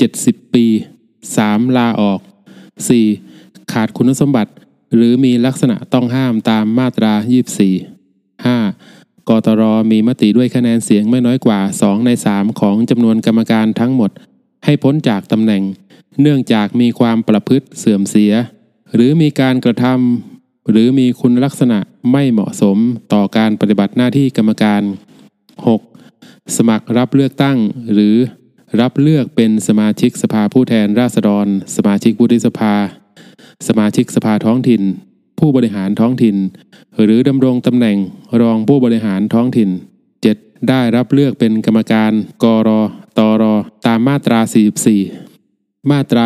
[0.00, 0.66] 70 ปี
[1.20, 1.76] 3.
[1.76, 2.20] ลาออก
[2.96, 3.72] 4.
[3.72, 4.52] ขาดคุณสมบัติ
[4.94, 7.12] หรือมีลักษณะต้องห้ามตามมาตรา
[7.98, 9.28] 24 5.
[9.28, 14.10] กตรมีมติด้วยคะแนนเสียงไม่น้อยกว่า 2 ใน 3 ของจำนวนกรรมการทั้งหมด
[14.64, 15.62] ให้พ้นจากตำแหน่ง
[16.20, 18.32] เนื่องจากมีความประพฤติเสื่อมเสีย
[18.94, 20.37] หรือมีการกระทำ
[20.70, 21.78] หรือมีคุณลักษณะ
[22.12, 22.76] ไม่เหมาะสม
[23.12, 24.82] ต่อการปฏิบัติหน้าที่กรรมการ
[25.68, 26.56] 6.
[26.56, 27.58] สมัครรับเลือกตั้ง
[27.92, 28.16] หรือ
[28.80, 31.46] รับเลือกเป็นสมาชิกสภาผู้แทนราษฎร
[31.76, 32.74] สมาชิกวุฒิสภา
[33.68, 34.82] สมาชิกสภาท้องถิ่น
[35.38, 36.36] ผู้บริหารท้องถิ่น
[37.02, 37.98] หรือดำรงตำแหน่ง
[38.40, 39.70] รองผู้บริหารท้องถิ่น
[40.18, 40.68] 7.
[40.68, 42.12] ได้รับเลือกเป็นกรรมการ
[42.44, 42.70] กร
[43.18, 43.44] ตร
[43.86, 44.40] ตามมาตรา
[45.14, 46.24] 44 มาตรา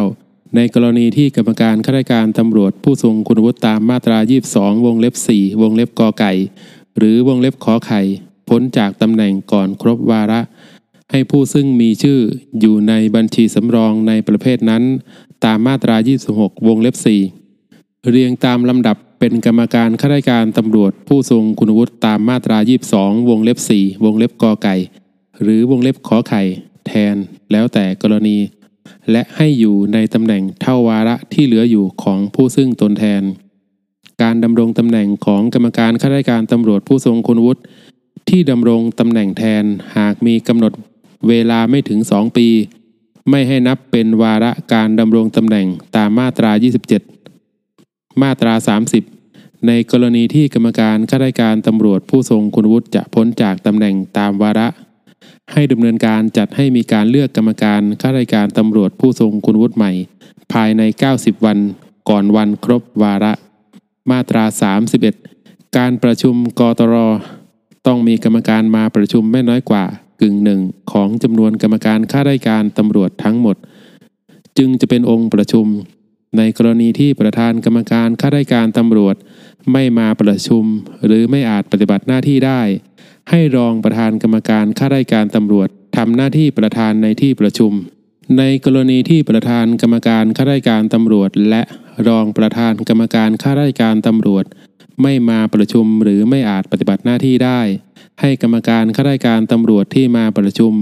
[0.00, 4.18] 29 ในกรณีที่กรรมการข้าราชการตำรวจผู้ทรงคุณวุฒิตามมาตรา
[4.52, 6.32] 22 วงเล็บ 4 วงเล็บกอไก่
[6.96, 8.00] หรือวงเล็บขอไข่
[8.48, 10.40] พ้นจากตำแหน่งก่อนครบวาระ
[11.10, 12.20] ให้ผู้ซึ่งมีชื่อ
[12.60, 14.82] อยู่ในบัญชีสำรองในประเภทนั้น
[15.44, 15.96] ตามมาตรา
[16.32, 16.96] 26 วงเล็บ
[17.52, 22.58] 4 เรียงตามลำดับเป็นกรรมการข้าราชการตำรวจผู้ทรงคุณวุฒิตามมาตรา
[22.94, 24.76] 22 วงเล็บ 4 วงเล็บกอไก่
[25.42, 26.42] หรือวงเล็บขอไข่
[26.86, 27.16] แทน
[27.52, 28.36] แล้วแต่กรณี
[29.10, 33.22] และให้อยู่ในตำแหน่งเท่าวาระที่เหลืออยู่ของผู้ซึ่งตนแทน
[34.22, 37.60] การดำรงตำแหน่งของกรรมการข้าราชการตำรวจผู้ทรงคุณวุฒิ
[38.28, 39.64] ที่ดำรงตำแหน่งแทน
[39.96, 40.72] หากมีกำหนด
[41.28, 42.48] เวลาไม่ถึง 2 ปี
[43.30, 45.66] ไม่ให้นับเป็นวาระการดำรงตำแหน่ง
[45.96, 46.50] ตามมาตรา
[47.36, 48.54] 27 มาตรา
[49.10, 54.68] 30 ในกรณีที่กรรมการข้าราชการตำรวจผู้ทรงคุณวุฒิจะพ้นจากตำแหน่งตามวาระ
[55.60, 59.92] ให้ดำเนินการจัดให้มีการเลือกกรรมการข้าราชการตำรวจผู้ทรงคุณวุฒิใหม่
[60.52, 60.82] ภายใน
[61.12, 61.58] 90 วัน
[62.08, 63.32] ก่อนวันครบวาระ
[64.10, 64.44] มาตรา
[65.10, 66.94] 31 การประชุมกตร
[67.86, 69.84] ต้องมีกรรมการมาประชุมไม่น้อยกว่า
[70.20, 70.60] กึ่งหนึ่ง
[70.92, 73.56] ของจำนวนกรรมการข้าราชการตำรวจทั้งหมด
[74.58, 75.66] จึงจะเป็นองค์ประชุม
[76.36, 79.16] ในกรณีที่ประธานกรรมการข้าราชการตำรวจ
[79.72, 80.64] ไม่มาประชุม
[81.06, 82.62] หรือไม่อาจปฏิบัติหน้าที่ได้
[83.30, 87.72] ให้รองประธานกรรมการข้าราชการตำรวจทำหน้าที่ประธานในที่ประชุม
[88.38, 91.62] ในกรณีที่ประธานกรรมการข้าราชการตำรวจ และ
[92.08, 94.44] รองประธานกรรมการข้าราชการตำรวจ
[95.02, 97.60] ไม่มาประชุมหรือไม่อาจปฏิบัติหน้าที่ได้
[98.20, 100.72] ให้กรรมการข้าราชการตำรวจที่มาประชุม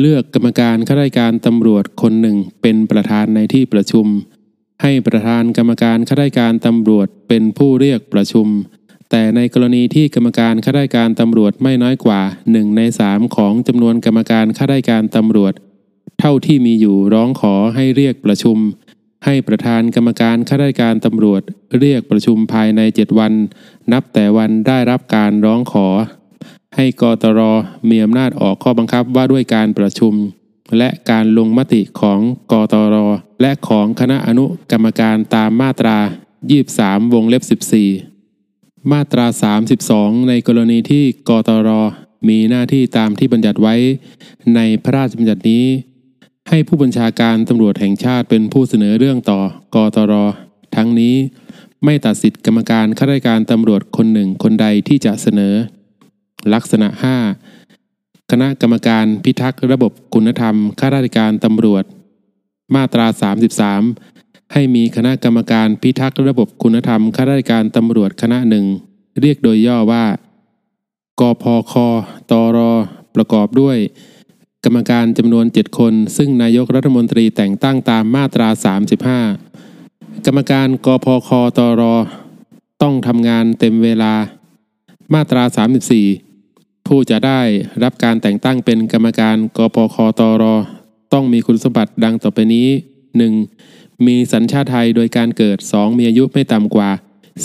[0.00, 4.06] เลือกกรรมการข้าราชการตำรวจคนหนึ่งเป็นประธานในที่ประชุม
[4.82, 8.46] ให้ประธานกรรมการข้าราชการตำรวจเป็นผู้เรียกประชุม
[9.16, 15.52] แต่ในกรณีที่กรรมการข้าราชการตำรวจไม่น้อยกว่า 1 ใน 3 ของจำนวนกรรมการข้าราชการตำรวจ
[16.20, 18.56] เท่าที่มีอยู่ร้องขอให้เรียกประชุม
[19.24, 21.42] ให้ประธานกรรมการข้าราชการตำรวจ
[21.80, 23.32] เรียกประชุมภายใน 7 วัน
[23.92, 25.86] นับแต่วันได้รับการร้องขอ
[26.76, 27.40] ให้กตร
[27.90, 30.14] มีอำนาจออกข้อบังคับว่าด้วยการประชุม
[30.78, 32.20] และการลงมติของ
[32.52, 32.96] กตร
[33.40, 35.98] และของคณะอนุกรรมการตามมาตรา
[36.54, 38.13] 23 วงเล็บ 14
[38.92, 39.26] มาตรา
[39.76, 41.70] 32 ในกรณีที่กตร
[42.28, 43.74] มีหน้าที่ตามที่บัญญัติไว้
[44.54, 45.64] ในพระราชบัญญัตินี้
[46.48, 49.40] ให้ผู้บัญชาการตำรวจแห่งชาติเป็นผู้เสนอเรื่องต่อ
[49.74, 50.12] กตร
[50.76, 51.16] ทั้งนี้
[51.84, 55.54] ไม่ตัดสิทธิกรรมการข้าราชการตำรวจคนหนึ่งคนใดที่จะเสนอ
[56.54, 56.88] ลักษณะ
[57.60, 61.84] 5 คณะกรรมการพิทักษ์ระบบคุณธรรมข้าราชการตำรวจ
[62.74, 63.06] มาตรา
[63.64, 64.13] 33
[64.56, 68.64] ให้มีคณะกรรมการพิทักษ์ระบบคุณธรรมข้าราชการตำรวจคณะหนึ่ง
[69.20, 70.04] เรียกโดยย่อว่า
[71.20, 71.72] กพค
[72.30, 72.58] ตร
[73.14, 73.78] ประกอบด้วย
[74.64, 78.48] กรรมการจำนวน 7 คน ซึ่งนายกรัฐมนตรีแต่งตั้งตามมาตรา
[79.56, 81.82] 35 กรรมการกพคตร
[82.82, 84.14] ต้องทำงานเต็มเวลา
[85.14, 85.42] มาตรา
[86.16, 87.40] 34 ผู้จะได้
[87.82, 90.44] รับการแต่งตั้งเป็นกรรมการกปคตร
[91.12, 92.68] ต้องมีคุณสมบัติดังต่อไปนี้
[93.32, 93.83] 1.
[94.06, 95.98] มีสัญชาติไทยโดยการเกิด 2.
[95.98, 96.90] มีอายุไม่ต่ำกว่า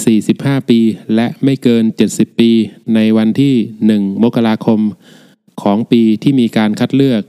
[0.08, 0.80] 45 ปี
[1.16, 2.52] และไม่เกิน 70 ปี
[2.95, 3.56] ในวันที่
[3.89, 4.80] 1 มกราคม
[5.62, 7.22] ของปีที่มีการคัดเลือก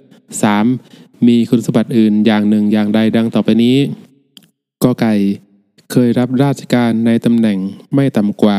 [0.60, 1.26] 3.
[1.28, 3.76] มีคุณสมบัติอื่นอย่างหนึ่งอย่างใดดังต่อไปนี้
[4.82, 5.14] กไก่
[5.92, 7.58] เคยรับราชการในตำแหน่ง
[7.94, 8.58] ไม่ต่ำกว่า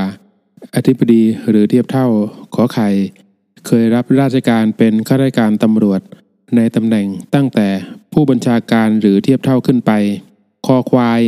[0.75, 2.07] อธิบดีหรือเทียบเท่า
[2.55, 2.89] ขอไข่
[3.67, 6.01] เคยรับราชการเป็นข้าราชการตำรวจ
[6.55, 7.67] ในตำแหน่งตั้งแต่
[8.13, 9.91] ผู้บัญชาการหรือเทียบเท่าขึ้นไป
[10.65, 11.21] คอควาย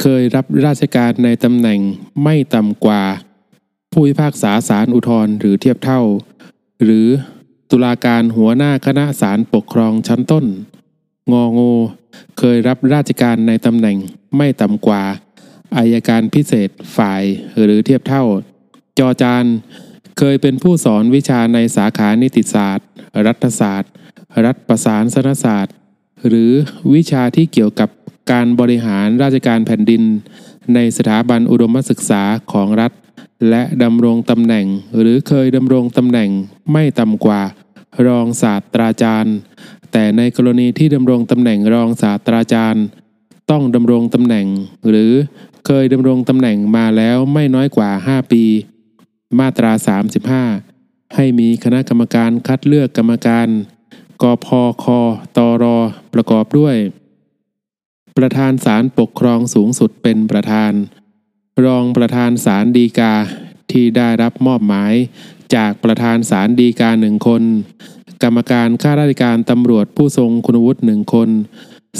[0.00, 1.80] เคยรับราชการในตำแหน่ง
[2.22, 3.02] ไม่ต่ำกว่า
[3.92, 6.00] ผู้พิพากษาศาลอุทธรหรือเทียบเท่า
[6.84, 7.06] หรือ
[7.70, 10.44] ตุลาการหัวหน้าคณะศาลปกครองชั้นต้น
[11.32, 11.72] งองู
[12.38, 13.96] เคยรับราชการในตำแหน่ง
[14.36, 15.02] ไม่ต่ำกว่า
[15.76, 17.22] อายการพิเศษฝ่าย
[17.62, 18.24] หรือเทียบเท่า
[18.98, 19.44] จอจาน
[20.18, 22.86] เคยเป็นผู้สอนวิชาในสาขานิติศาสตร์
[23.26, 23.92] รัฐศาสตร์
[24.44, 25.74] รัฐประสานสนศาสตร์
[26.28, 26.52] หรือ
[26.94, 27.88] วิชาที่เกี่ยวกับ
[28.30, 30.02] การบริหารราชการแผ่นดิน
[30.74, 32.22] ในสถาบันอุดมศึกษา
[32.52, 32.92] ของรัฐ
[33.50, 34.66] และดำรงตำแหน่ง
[35.00, 36.30] หรือเคยดำรงตำแหน่ง
[36.72, 37.42] ไม่ต่ำกว่า
[38.06, 39.34] รองศาสตราจารย์
[39.92, 42.84] แต่ในกรณีที่ดำรงตำแหน่งรองศาสตราจารย์
[43.50, 44.46] ต้องดำรงตำแหน่ง
[44.88, 45.12] หรือ
[45.66, 48.44] เคยดำรงตำแหน่งมาแล้วไม่น้อยกว่า 5 ปี
[49.38, 49.72] มาตรา
[50.42, 53.48] 35 ให้มีคณะกรรมการคัดเลือกกรรมการ
[54.22, 54.46] กพ
[54.82, 54.84] ค
[55.36, 55.64] ตร
[56.14, 56.76] ประกอบด้วย
[58.18, 60.72] ประธานศาลปกครองสูงสุดเป็นประธาน
[61.64, 63.14] รองประธานศาลฎีกา
[63.72, 64.94] ที่ได้รับมอบหมาย
[65.54, 67.42] จากประธานศาลฎีกาหนึ่งคน
[68.22, 71.28] กรรมการข้าราชการตำรวจผู้ทรงคุณวุฒิหนึ่งคน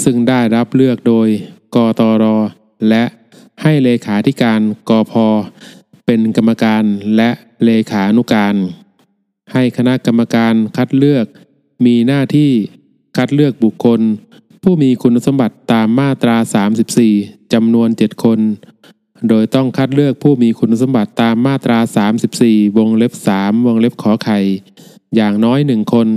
[0.03, 1.27] ซึ่งได้รับเลือกโดย
[1.75, 2.25] กตร
[2.89, 3.03] และ
[3.61, 5.13] ให้เลขาธิการกพ
[6.05, 6.83] เป็นกรรมการ
[7.15, 7.29] และ
[7.65, 8.55] เลขานุการ
[9.53, 11.25] ให้คณะกรรมการคัดเลือก
[11.85, 12.51] มีหน้าที่
[13.17, 14.01] คัดเลือกบุคคล
[14.67, 16.35] ผู้มีคุณสมบัติตามมาตรา
[16.95, 18.39] 34 จำนวน 7 คน
[19.29, 21.79] โดยต้องคัดเลือกผู้มีคุณสมบัติตามมาตรา
[22.27, 24.39] 34 วงเล็บ 3 วงเล็บขอไข่
[25.15, 26.07] อย่างน้อยหนึ่งคน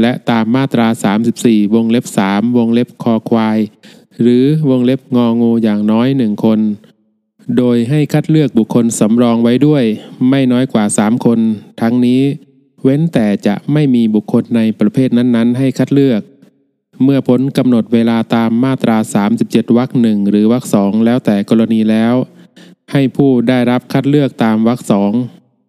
[0.00, 0.86] และตามมาตรา
[1.30, 3.58] 34 วงเล็บ 3 วงเล็บคอควาย
[4.20, 6.58] หรือวงเล็บงองูอย่างน้อยหนึ่งคน
[7.56, 9.84] โดยให้คัดเลือกบุคคลสำรองไว้ด้วย
[10.28, 11.38] ไม่น้อยกว่า 3 คน
[11.80, 12.22] ทั้งนี้
[12.82, 16.22] เว้นแต่จะไม่มีบุคคลในประเภทนั้นๆ ให้คัดเลือก
[17.04, 18.96] เมื่อพ้นกำหนดเวลาตามมาตรา
[19.36, 22.14] 37วรรคหนึ่งหรือวรรคสองแล้วแต่กรณีแล้ว
[22.92, 25.12] ให้ผู้ได้รับคัดเลือกตามวรรคสอง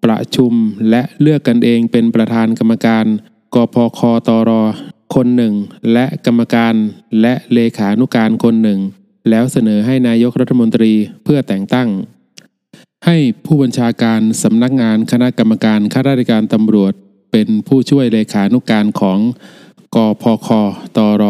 [0.04, 0.54] ประชุม
[0.90, 3.06] และเลือกกันเองเป็นประธานกรรมการ
[3.56, 4.52] กพคตร
[5.16, 5.54] คนหนึ่ง
[5.94, 6.74] และกรรมการ
[7.22, 8.80] และเลขานุการคนหนึ่ง
[9.30, 11.90] แล้วเสนอให้นายกรัฐมนตรีเพื่อแต่งตั้ง
[13.06, 16.94] ให้ผู้บัญชาการสำนักงานคณะกรรมการข้าราชการตำรวจ
[17.32, 19.20] เป็นผู้ช่วยเลขานุการของ
[19.96, 20.50] กพค
[20.98, 21.24] ตร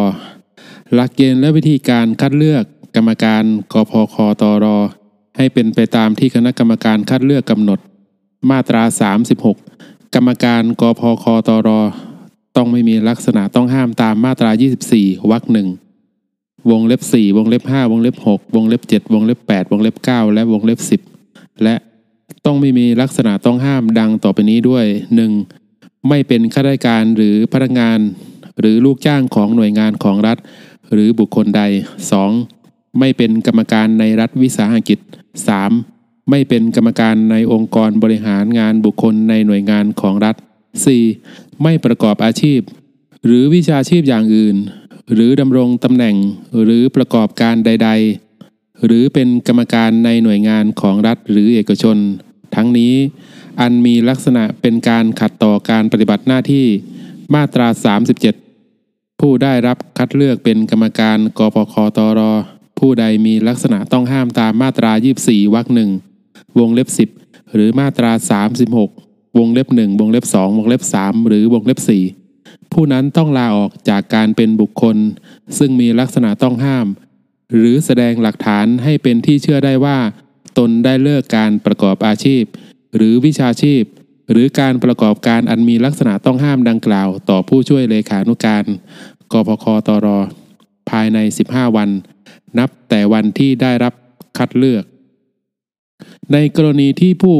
[0.93, 2.64] หลักเกณฑ์และวิธีการคัดเลือก
[2.95, 3.43] กรรมการ
[3.74, 4.66] กพคตร
[5.38, 7.80] ให้เป็นไปตามที่คณะกรรมการคัดเลือกกำหนด
[8.49, 8.84] มาตรา
[9.47, 11.70] 36 กรรมการกพคตร
[12.55, 14.51] ต้องไม่มีลักษณะต้องห้ามตามมาตรา
[14.91, 15.68] 24วรรคหนึ่ง
[16.70, 20.80] วงเล็บ 4 วงเล็บ 5 วงเล็บ 6 วงเล็บ 7 วงเล็บ 8 วงเล็บ 9 และวงเล็บ
[21.20, 21.76] 10 และ
[22.45, 24.86] ต้องไม่มีลักษณะต้องห้ามดังต่อไปนี้ด้วย
[25.45, 26.09] 1.
[26.09, 27.99] ไม่เป็นข้าราชการหรือพนักงาน
[28.60, 30.38] หรือลูกจ้างของหน่วยงานของรัฐ
[30.93, 31.62] หรือบุคคลใด
[32.32, 32.99] 2.
[32.99, 34.99] ไม่เป็นกรรมการในรัฐวิสาหกิจ
[35.64, 36.30] 3.
[36.30, 40.36] ไม่เป็นกรรมการในองค์กรบริหารงานบุคคลในหน่วยงานของรัฐ
[40.99, 41.62] 4.
[41.64, 42.60] ไม่ประกอบอาชีพ
[43.26, 44.56] หรือวิชาชีพอย่างอื่น
[45.14, 46.16] หรือดำรงตำแหน่ง
[46.64, 47.89] หรือประกอบการใด
[48.38, 51.97] ๆ หรือเป็นกรรมการในหน่วยงานของรัฐหรือเอกชน
[52.56, 52.93] ทั้งนี้
[53.62, 56.68] อันมีลักษณะเป็นการขัดต่อการปฏิบัติหน้าที่
[57.36, 57.67] มาตรา
[58.43, 62.21] 37 ผู้ได้รับคัดเลือกเป็นกรรมการกปคตร
[62.79, 64.91] ผู้ใดมีลักษณะต้องห้ามตามมาตรา
[65.23, 65.89] 24 วรรคหนึ่ง
[66.59, 66.88] วงเล็บ
[67.19, 68.11] 10 หรือมาตรา
[68.75, 71.79] 36 วงเล็บ 1 วงเล็บ 2 วงเล็บ 3 หรือวงเล็บ
[72.25, 74.97] 4 ผู้นั้นต้องลาออกจากการเป็นบุคคล
[75.57, 76.88] ซึ่งมีลักษณะต้องห้าม
[77.55, 79.97] หรือแสดงหลักฐานให้เป็นที่เชื่อได้ว่า
[80.57, 82.43] ตนได้เลิกการประกอบอาชีพ
[82.95, 83.84] หรือวิชาชีพ
[84.32, 88.65] หรือการประกอบการอันมีลักษณะต้องห้ามดังกล่าว ต่อผู้ช่วยเลขานุการ
[89.32, 90.07] กพคตร
[90.89, 91.17] ภายใน
[91.47, 91.89] 15 วัน
[92.59, 93.93] นับแต่วันที่ได้รับ
[94.38, 94.84] คัดเลือก
[96.34, 97.38] ในกรณีที่ผู้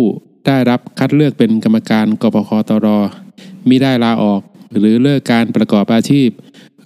[0.48, 2.88] ได้รับคัดเลือกเป็นกรรมการกพคตร
[3.70, 4.42] มิได้ลาออก
[4.80, 6.30] หรือเลิกการประกอบอาชีพ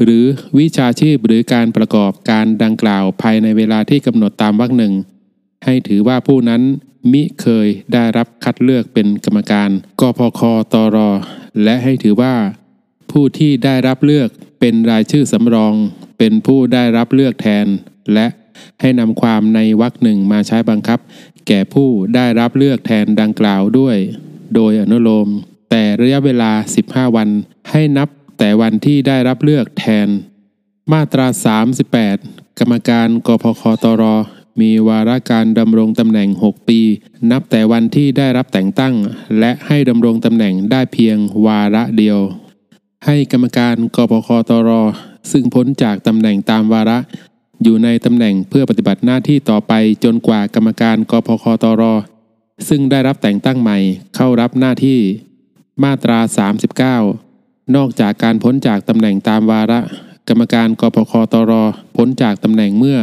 [0.03, 0.23] หรือ
[0.59, 4.93] วิชาชีพหรือการประกอบการดังกล่าวภายในเวลาที่กำหนดตามวรรคหนึ่ง
[5.65, 6.61] ให้ถือว่าผู้นั้น
[7.11, 9.69] มิเคยได้รับคัดเลือกเป็นกรรมการ
[10.01, 10.41] กพค
[10.73, 10.97] ตร
[11.63, 12.35] และให้ถือว่า
[13.11, 14.29] ผู้ที่ได้รับเลือก
[14.59, 15.73] เป็นรายชื่อสำรอง
[16.17, 17.67] เป็นผู้ได้รับเลือกแทน
[18.13, 18.27] และ
[18.81, 20.99] ให้นำความในวรรคหนึ่งมาใช้บังคับ
[21.47, 23.97] แก่ผู้ได้รับเลือกแทนดังกล่าวด้วย
[24.55, 25.27] โดยอนุโลม
[25.69, 26.51] แต่ระยะเวลา
[26.85, 27.29] 15 วัน
[27.71, 30.07] ให้นับแต่วันที่ได้รับเลือกแทน
[30.93, 31.27] มาตรา
[31.91, 34.03] 38 กรรมการกพคตร
[34.61, 36.79] มีวาระการดำรงตำแหน่ง 6 ปี
[37.31, 38.95] นับแต่วันที่ได้รับแต่งตั้ง
[39.39, 42.19] และให้ดำรงตำแหน่งได้เพียงวาระเดียว
[43.05, 44.69] ให้กรรมการกพคตร
[45.31, 46.97] ซึ่งพ้นจากตำแหน่งตามวาระ
[47.63, 51.83] อยู่ในตำแหน่งเพื่อปฏิบัติหน้าที่ต่อไปจนกว่ากรรมการกพคตร
[52.69, 53.77] ซึ่งได้รับแต่งตั้งใหม่
[54.15, 54.99] เข้ารับหน้าที่
[55.83, 56.19] มาตรา
[56.97, 59.79] 39 นอกจากการพ้นจากตำแหน่งตามวาระ
[60.29, 61.51] กรรมการกพคตร
[61.95, 62.99] พ้นจากตำแหน่งเมื่อ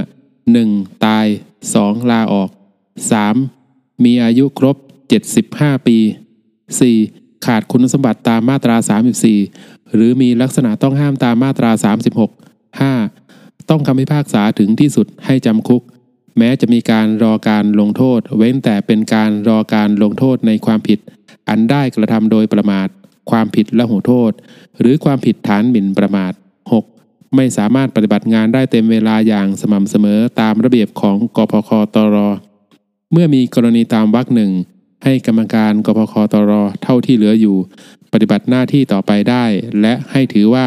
[0.51, 1.05] 1.
[1.05, 1.27] ตาย
[1.69, 2.11] 2.
[2.11, 2.51] ลาออก
[3.27, 4.05] 3.
[4.05, 4.77] มีอายุครบ
[5.33, 5.99] 75 ปี
[6.71, 7.47] 4.
[7.47, 8.77] ขาดคุณสมบัติตามมาตรา
[9.35, 11.71] 34 หรือมีลักษณะต้องห้ามตามมาตรา
[12.31, 13.69] 36 5.
[13.71, 15.83] ต้องคำพิพากษาถึงที่สุดให้จำคุก
[16.39, 20.99] แม้จะมีการรอการลงโทษ เว้นแต่เป็นการรอการลงโทษในความผิด
[21.49, 22.89] อันได้กระทำโดยประมาท
[23.31, 24.33] ความผิดละหูโทษ
[24.81, 26.33] หรือความผิดฐานหมิ่นประมาท
[27.37, 32.17] ไม่สามารถปฏิบัติงานได้เต็มเวลาอย่างสม่ำเสมอตามระเบียบของกพคตร
[33.13, 34.53] เมื่อมีกรณีตามวรรคหนึ่ง
[35.05, 36.53] ให้กรรมการกพคตร
[36.83, 37.57] เท่าที่เหลืออยู่
[38.13, 39.45] ปฏิบัติหน้าที่ต่อไปได้
[39.81, 40.67] และให้ถือว่า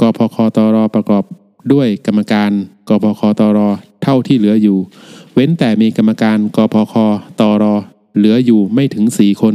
[0.00, 1.24] กพคตรประกอบ
[1.72, 2.50] ด้วยกรรมการ
[2.88, 3.58] กพคตร
[4.02, 4.78] เท่าที่เหลืออยู่
[5.34, 6.94] เว้นแต่มีกรรมการกพค
[7.40, 7.64] ตร
[8.16, 9.54] เหลืออยู่ไม่ถึงสี่คน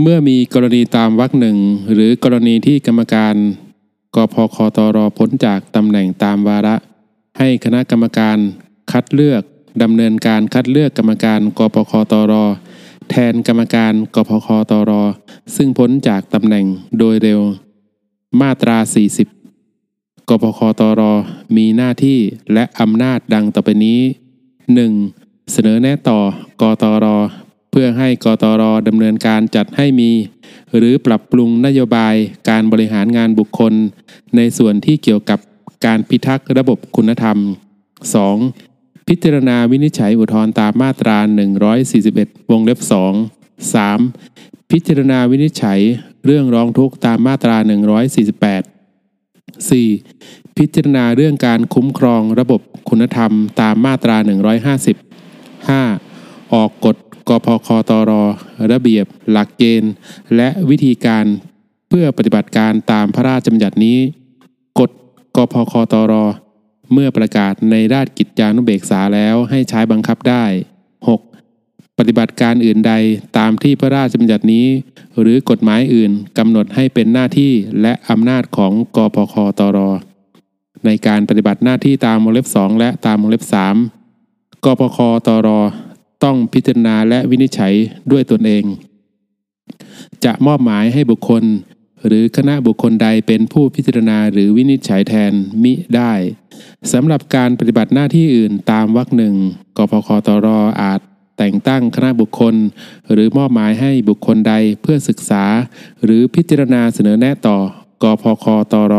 [0.00, 1.56] เมื่อมีกรณีตามวรรคหนึ่ง
[1.92, 3.34] หรือกรณีที่กรรมการ
[4.16, 6.76] กพคตรพ้นจากตำแหน่งตามวาระ
[7.38, 8.38] ให้คณะกรรมการ
[8.92, 9.42] คัดเลือก
[9.82, 12.34] ดำเนินการคัดเลือกกรรมการกพคตร
[13.10, 14.92] แทนกรรมการกพคตร
[15.56, 16.66] ซึ่งพ้นจากตำแหน่ง
[16.98, 17.40] โดยเร็ว
[18.40, 18.76] มาตรา
[19.54, 21.02] 40 กพคตร
[21.56, 22.18] มีหน้าที่
[22.52, 24.00] และอำนาจดังต่อไปนี้
[24.76, 25.52] 1.
[25.52, 26.18] เสนอแนะต่อ
[26.62, 27.06] กตร
[27.70, 30.10] เพื่อให้กตรดำเนินการจัดให้มี
[30.76, 32.14] หรือปรับปรุงนโยบาย
[32.48, 33.72] การบริหารงานบุคคล
[34.36, 35.38] ในส่วนที่เกี่ยวกับ
[35.86, 37.38] การพิทักษ์ระบบคุณธรรม
[38.22, 39.08] 2.
[39.08, 41.16] พิจารณาวินิจฉัยอุทธรณ์ตามมาตรา
[41.84, 42.78] 141 วงเล็บ
[43.26, 44.70] 2 3.
[44.70, 45.80] พิจารณาวินิจฉัย
[46.24, 47.56] เรื่องร้องทุกข์ตามมาตรา
[48.86, 50.56] 148 4.
[50.56, 54.16] พิจารณาเรื่องการคุ้มครองระบบคุณธรรมตามมาตรา
[54.94, 56.54] 150 5.
[56.54, 56.96] ออกกฎ
[57.28, 58.12] กพคตร
[58.72, 59.92] ระเบียบ หลักเกณฑ์
[60.36, 61.24] และวิธีการ
[61.88, 63.98] เพื่อปฏิบัติการตามพระราชบัญญัตินี้
[64.78, 64.90] กฎ
[65.36, 66.14] กพคตร
[66.92, 70.44] เมื่อประกาศในราชกิจจานุเบกษาแล้วให้ใช้บังคับได้
[71.00, 71.98] 6.
[71.98, 72.92] ปฏิบัติการอื่นใด
[73.38, 74.66] ตามที่พระราชบัญญัตินี้
[75.20, 77.52] หรือกฎหมายอื่นกำหนดให้เป็นหน้าที่
[77.82, 79.78] และอำนาจของกพคตร
[80.84, 83.44] ในการปฏิบัติหน้าที่ตามวงเล็บ 2 และตามวงเล็บ
[84.04, 85.48] 3กพคตร
[86.24, 87.74] ต้องพิจารณาและวินิจฉัย
[88.10, 88.64] ด้วยตนเอง
[90.24, 91.44] จะมอบหมายให้บุคคล
[92.06, 96.12] หรือคณะบุคคลใดเป็นผู้พิจารณาหรือวินิจฉัยแทนมิได้
[96.92, 99.34] สำหรับการปฏิบัติหน้าที่อื่นตามวรรคหนึ่ง
[99.76, 100.48] กพคตร
[100.82, 101.00] อาจ
[101.38, 102.54] แต่งตั้งคณะบุคคล
[103.12, 105.44] หรือมอบหมายให้บุคคลใดเพื่อศึกษา
[106.04, 107.58] หรือพิจารณาเสนอแนะต่อ
[108.02, 108.94] กพคตร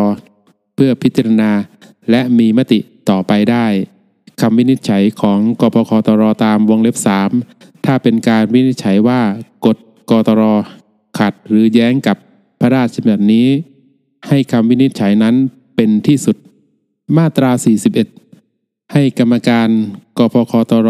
[0.76, 1.51] เพื่อพิจารณา
[2.11, 3.65] และมีมติต่อไปได้
[4.41, 6.97] คำวินิจฉัยของกพคตรตามวงเล็บ
[7.39, 9.21] 3 ถ้าเป็นการวินิจฉัยว่า
[9.65, 9.77] กฎ
[10.11, 10.41] กตร
[11.19, 12.17] ขัดหรือแย้งกับ
[12.59, 13.47] พระราชบัญญัตินี้
[14.27, 15.36] ให้คำวินิจฉัยนั้น
[15.75, 16.38] เป็นที่สุด
[17.17, 17.51] มาตรา
[18.21, 19.69] 41 ให้กรรมการ
[20.17, 20.89] กพคตร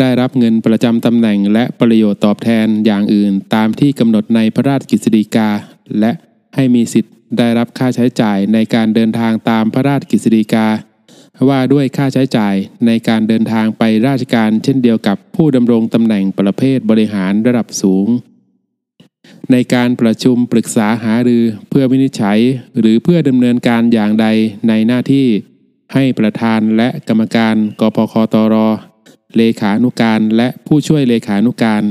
[0.00, 5.48] ได้รับเงินประจำตำแหน่งและประโยชน์ตอบแทนอย่างอื่นตามที่กำหนดในพระราชกฤษฎีกา
[6.00, 6.12] และ
[6.54, 10.66] ให้มีสิทธิ์ได้รับค่าใช้จ่ายในการเดินทางตามพระราชกฤษฎีกา
[11.48, 12.54] ว่าด้วยค่าใช้จ่าย
[12.86, 18.06] ในการเดินทางไปราชการเช่นเดียวกับผู้ดำรงตำแหน่งประเภทบริหารระดับสูง
[19.52, 22.38] ในการประชุมปรึกษาหารือเพื่อวินิจฉัย
[22.78, 24.26] หรือเพื่อดำเนินการอย่างใด
[24.68, 25.26] ในหน้าที่
[25.94, 28.56] ให้ประธานและกรรมการกพคตร
[29.36, 31.82] เลขานุการและผู้ช่วยเลขานุการ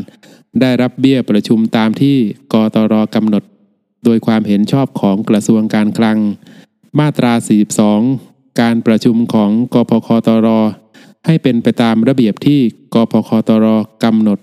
[0.62, 2.18] ได้รับเบี้ยประชุมตามที่
[2.54, 3.44] กตรกำหนด
[4.06, 6.18] โดยความเห็นชอบของกระทรวงการคลัง
[7.00, 7.34] มาตรา
[7.88, 10.48] 42 การประชุมของกพคตร
[11.26, 12.60] ให้เป็นไปตามระเบียบที่
[12.94, 13.66] กพคตร
[14.04, 14.40] กำหนด